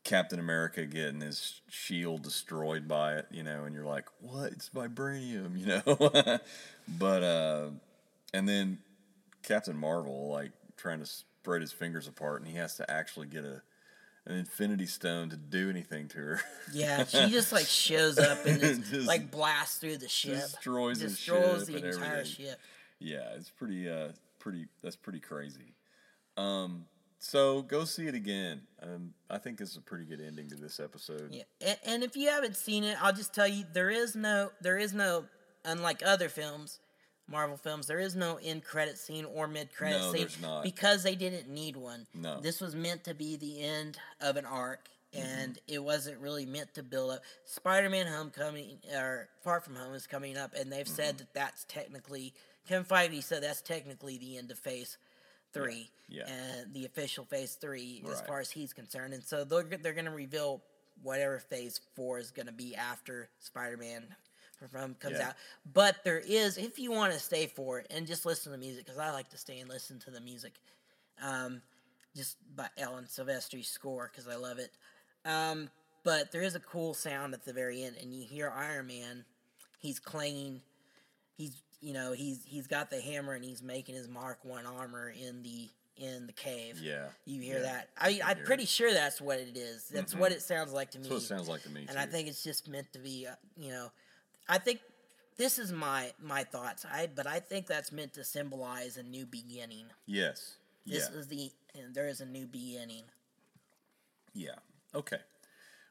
Captain 0.05 0.39
America 0.39 0.87
getting 0.87 1.21
his 1.21 1.61
shield 1.69 2.23
destroyed 2.23 2.87
by 2.89 3.15
it, 3.15 3.27
you 3.31 3.43
know, 3.43 3.65
and 3.65 3.75
you're 3.75 3.85
like, 3.85 4.07
what? 4.21 4.53
It's 4.53 4.71
vibranium, 4.71 5.59
you 5.59 5.67
know? 5.67 6.39
but, 6.89 7.23
uh, 7.23 7.69
and 8.33 8.49
then 8.49 8.79
Captain 9.43 9.77
Marvel, 9.77 10.29
like, 10.29 10.53
trying 10.77 11.01
to 11.01 11.07
spread 11.07 11.61
his 11.61 11.73
fingers 11.73 12.07
apart, 12.07 12.41
and 12.41 12.51
he 12.51 12.57
has 12.57 12.77
to 12.77 12.91
actually 12.91 13.27
get 13.27 13.45
a 13.45 13.63
an 14.29 14.37
Infinity 14.37 14.85
Stone 14.87 15.31
to 15.31 15.37
do 15.37 15.71
anything 15.71 16.07
to 16.09 16.19
her. 16.19 16.41
Yeah, 16.73 17.05
she 17.09 17.31
just 17.31 17.51
like 17.51 17.65
shows 17.65 18.19
up 18.19 18.45
and 18.45 18.61
just, 18.61 18.83
Just 18.91 19.09
like 19.09 19.31
blasts 19.31 19.79
through 19.79 19.97
the 19.97 20.09
ship, 20.09 20.35
destroys 20.35 20.99
destroys 20.99 21.67
ship 21.67 21.81
the 21.81 21.89
entire 21.89 22.09
everything. 22.19 22.47
ship. 22.47 22.61
yeah, 22.99 23.31
it's 23.37 23.49
pretty, 23.51 23.89
uh, 23.89 24.09
pretty, 24.39 24.67
that's 24.83 24.97
pretty 24.97 25.21
crazy. 25.21 25.75
Um, 26.37 26.85
so 27.19 27.63
go 27.63 27.85
see 27.85 28.07
it 28.07 28.15
again. 28.15 28.63
Um, 28.83 29.13
I 29.29 29.39
think 29.39 29.61
it's 29.61 29.77
a 29.77 29.81
pretty 29.81 30.05
good 30.05 30.21
ending 30.21 30.49
to 30.51 30.55
this 30.57 30.79
episode. 30.81 31.29
Yeah, 31.33 31.43
and, 31.65 31.79
and 31.87 32.03
if 32.03 32.17
you 32.17 32.29
haven't 32.29 32.57
seen 32.57 32.85
it, 32.85 32.97
I'll 33.03 33.13
just 33.13 33.35
tell 33.35 33.49
you 33.49 33.65
there 33.73 33.91
is 33.91 34.15
no, 34.15 34.51
there 34.61 34.79
is 34.79 34.93
no, 34.95 35.25
unlike 35.65 36.03
other 36.05 36.29
films, 36.29 36.81
Marvel 37.31 37.57
films, 37.57 37.87
there 37.87 37.99
is 38.01 38.15
no 38.17 38.39
end 38.43 38.65
credit 38.65 38.97
scene 38.99 39.25
or 39.27 39.47
mid 39.49 39.75
credit 39.75 39.99
No, 39.99 40.13
scene 40.13 40.21
there's 40.23 40.41
not. 40.41 40.63
because 40.63 41.03
they 41.03 41.15
didn't 41.15 41.49
need 41.49 41.77
one. 41.77 42.07
No. 42.15 42.41
this 42.41 42.61
was 42.61 42.75
meant 42.75 43.05
to 43.05 43.15
be 43.15 43.37
the 43.37 43.63
end 43.63 43.99
of 44.21 44.37
an 44.37 44.45
arc, 44.47 44.89
Mm-hmm. 45.17 45.27
and 45.41 45.59
it 45.67 45.83
wasn't 45.83 46.19
really 46.21 46.45
meant 46.45 46.75
to 46.75 46.83
build 46.83 47.11
up. 47.13 47.21
Spider-Man: 47.47 48.07
Homecoming 48.07 48.77
or 48.95 49.31
Far 49.43 49.59
From 49.63 49.75
Home 49.77 49.95
is 49.95 50.07
coming 50.07 50.37
up, 50.37 50.53
and 50.55 50.71
they've 50.71 50.87
said 50.87 51.15
Mm-hmm. 51.15 51.25
that 51.25 51.33
that's 51.35 51.65
technically 51.65 52.35
Kevin 52.69 52.85
Feige 52.85 53.23
said 53.25 53.43
that's 53.43 53.63
technically 53.63 54.19
the 54.19 54.37
end 54.37 54.51
of 54.51 54.59
Phase 54.59 54.99
Three, 55.53 55.91
Yeah. 56.09 56.27
and 56.27 56.73
the 56.75 56.85
official 56.85 57.25
Phase 57.25 57.55
Three 57.55 58.03
as 58.11 58.21
far 58.23 58.41
as 58.41 58.51
he's 58.51 58.73
concerned, 58.73 59.15
and 59.15 59.23
so 59.25 59.45
they're 59.45 59.63
they're 59.63 59.95
going 59.95 60.05
to 60.05 60.11
reveal 60.11 60.63
whatever 61.03 61.39
Phase 61.39 61.81
Four 61.95 62.19
is 62.19 62.31
going 62.31 62.47
to 62.47 62.53
be 62.53 62.75
after 62.75 63.29
Spider-Man 63.39 64.15
from 64.71 64.95
comes 64.97 65.19
Yeah. 65.19 65.29
out. 65.29 65.35
But 65.73 66.03
there 66.05 66.19
is, 66.19 66.59
if 66.59 66.79
you 66.79 66.91
want 66.91 67.13
to 67.13 67.19
stay 67.21 67.47
for 67.47 67.79
it 67.79 67.87
and 67.91 68.07
just 68.07 68.27
listen 68.27 68.53
to 68.53 68.59
the 68.59 68.65
music, 68.65 68.85
because 68.85 68.99
I 68.99 69.11
like 69.11 69.29
to 69.31 69.39
stay 69.39 69.61
and 69.61 69.71
listen 69.71 69.99
to 70.01 70.11
the 70.11 70.21
music, 70.21 70.55
um, 71.23 71.63
just 72.17 72.37
by 72.57 72.69
Alan 72.77 73.07
Silvestri's 73.07 73.69
score 73.71 74.11
because 74.11 74.27
I 74.27 74.35
love 74.35 74.59
it. 74.59 74.73
Um, 75.25 75.71
but 76.03 76.33
there 76.33 76.43
is 76.43 76.55
a 76.57 76.61
cool 76.61 76.95
sound 76.95 77.35
at 77.35 77.45
the 77.45 77.53
very 77.53 77.85
end, 77.85 77.97
and 78.01 78.13
you 78.13 78.25
hear 78.27 78.51
Iron 78.51 78.89
Man. 78.89 79.25
He's 79.79 80.01
clanging. 80.01 80.63
He's 81.37 81.63
you 81.81 81.93
know 81.93 82.13
he's 82.13 82.45
he's 82.45 82.67
got 82.67 82.91
the 82.91 83.01
hammer 83.01 83.35
and 83.35 83.45
he's 83.45 83.63
making 83.63 83.95
his 83.95 84.09
Mark 84.09 84.39
One 84.45 84.67
armor 84.67 85.09
in 85.11 85.43
the 85.43 85.69
in 85.97 86.27
the 86.29 86.33
cave. 86.33 86.79
Yeah, 86.81 87.07
You 87.25 87.41
hear 87.41 87.57
yeah. 87.57 87.63
that? 87.63 87.89
I, 87.99 88.09
I'm 88.09 88.15
hear 88.15 88.25
Mm-hmm. 88.25 88.45
pretty 88.45 88.67
sure 88.67 88.93
that's 88.93 89.21
what 89.21 89.39
it 89.41 89.57
is. 89.57 89.89
That's 89.89 90.15
what 90.15 90.31
it 90.31 90.43
sounds 90.43 90.73
like 90.73 90.93
to 90.93 90.99
me. 90.99 91.03
That's 91.09 91.15
what 91.15 91.23
it 91.23 91.27
sounds 91.27 91.49
like 91.49 91.63
to 91.65 91.71
me. 91.71 91.87
and 91.89 91.99
I 91.99 92.07
think 92.07 92.29
it's 92.29 92.45
just 92.45 92.69
meant 92.69 92.93
to 92.93 93.01
be, 93.01 93.27
uh, 93.27 93.35
you 93.57 93.71
know, 93.71 93.91
I 94.49 94.59
think 94.59 94.79
this 95.37 95.59
is 95.59 95.73
my 95.73 96.13
my 96.23 96.45
thoughts. 96.45 96.85
I 96.85 97.09
but 97.13 97.27
I 97.27 97.41
think 97.41 97.67
that's 97.67 97.91
meant 97.91 98.13
to 98.15 98.23
symbolize 98.25 98.97
a 98.97 99.03
new 99.03 99.27
beginning. 99.27 99.87
yes, 100.07 100.55
This 100.87 101.09
yeah, 101.13 101.19
is 101.19 101.27
the 101.27 101.51
and 101.75 101.95
there 101.95 102.07
is 102.09 102.21
a 102.21 102.27
new 102.27 102.47
beginning. 102.47 103.03
yeah. 104.35 104.57
Okay. 104.95 105.19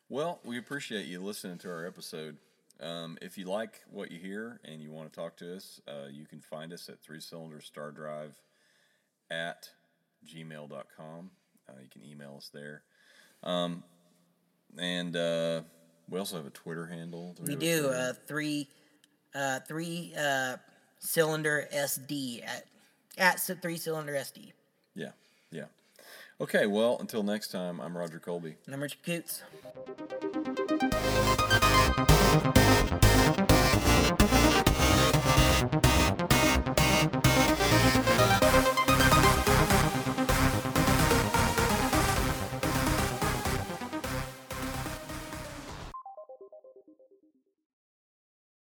Well, 0.10 0.39
we 0.45 0.58
appreciate 0.58 1.06
you 1.06 1.21
listening 1.21 1.58
to 1.60 1.69
our 1.69 1.86
episode. 1.86 2.38
Um, 2.80 3.18
if 3.22 3.38
you 3.38 3.46
like 3.46 3.82
what 3.90 4.12
you 4.12 4.20
hear 4.20 4.60
and 4.63 4.82
you 4.82 4.92
want 4.92 5.12
to 5.12 5.20
talk 5.20 5.38
to 5.38 5.56
us, 5.56 5.82
uh, 5.88 6.08
you 6.12 6.26
can 6.26 6.42
find 6.42 6.72
us 6.72 6.90
at 6.90 7.02
three 7.02 7.20
cylinder 7.20 7.60
star 7.60 7.92
drive 7.92 8.36
at 9.32 9.70
gmail.com. 10.26 11.32
Uh, 11.70 11.74
you 11.82 11.90
can 11.90 12.04
email 12.04 12.36
us 12.38 12.50
there. 12.54 12.84
Um, 13.44 13.84
and 14.78 15.16
uh, 15.16 15.62
we 16.10 16.20
also 16.20 16.38
have 16.38 16.46
a 16.46 16.52
Twitter 16.52 16.86
handle. 16.86 17.36
We 17.42 17.54
have 17.54 17.62
a 17.62 17.66
do 17.66 17.82
Twitter 17.82 17.96
uh, 17.96 18.13
three 18.28 18.68
uh, 19.34 19.60
three 19.68 20.13
uh, 20.18 20.58
cylinder 21.00 21.68
SD 21.74 22.44
at 22.46 22.66
at 23.18 23.40
three 23.62 23.78
cylinder 23.78 24.13
SD. 24.13 24.52
Yeah, 24.96 25.12
yeah. 25.52 25.66
Okay, 26.40 26.68
well, 26.68 26.98
until 27.00 27.24
next 27.24 27.48
time, 27.50 27.80
I'm 27.82 27.98
Roger 27.98 28.20
Colby. 28.20 28.56
And 28.66 28.76
I'm 28.76 28.82
Richard 28.82 29.04
Coots. 29.04 29.42
Bye. 32.39 32.77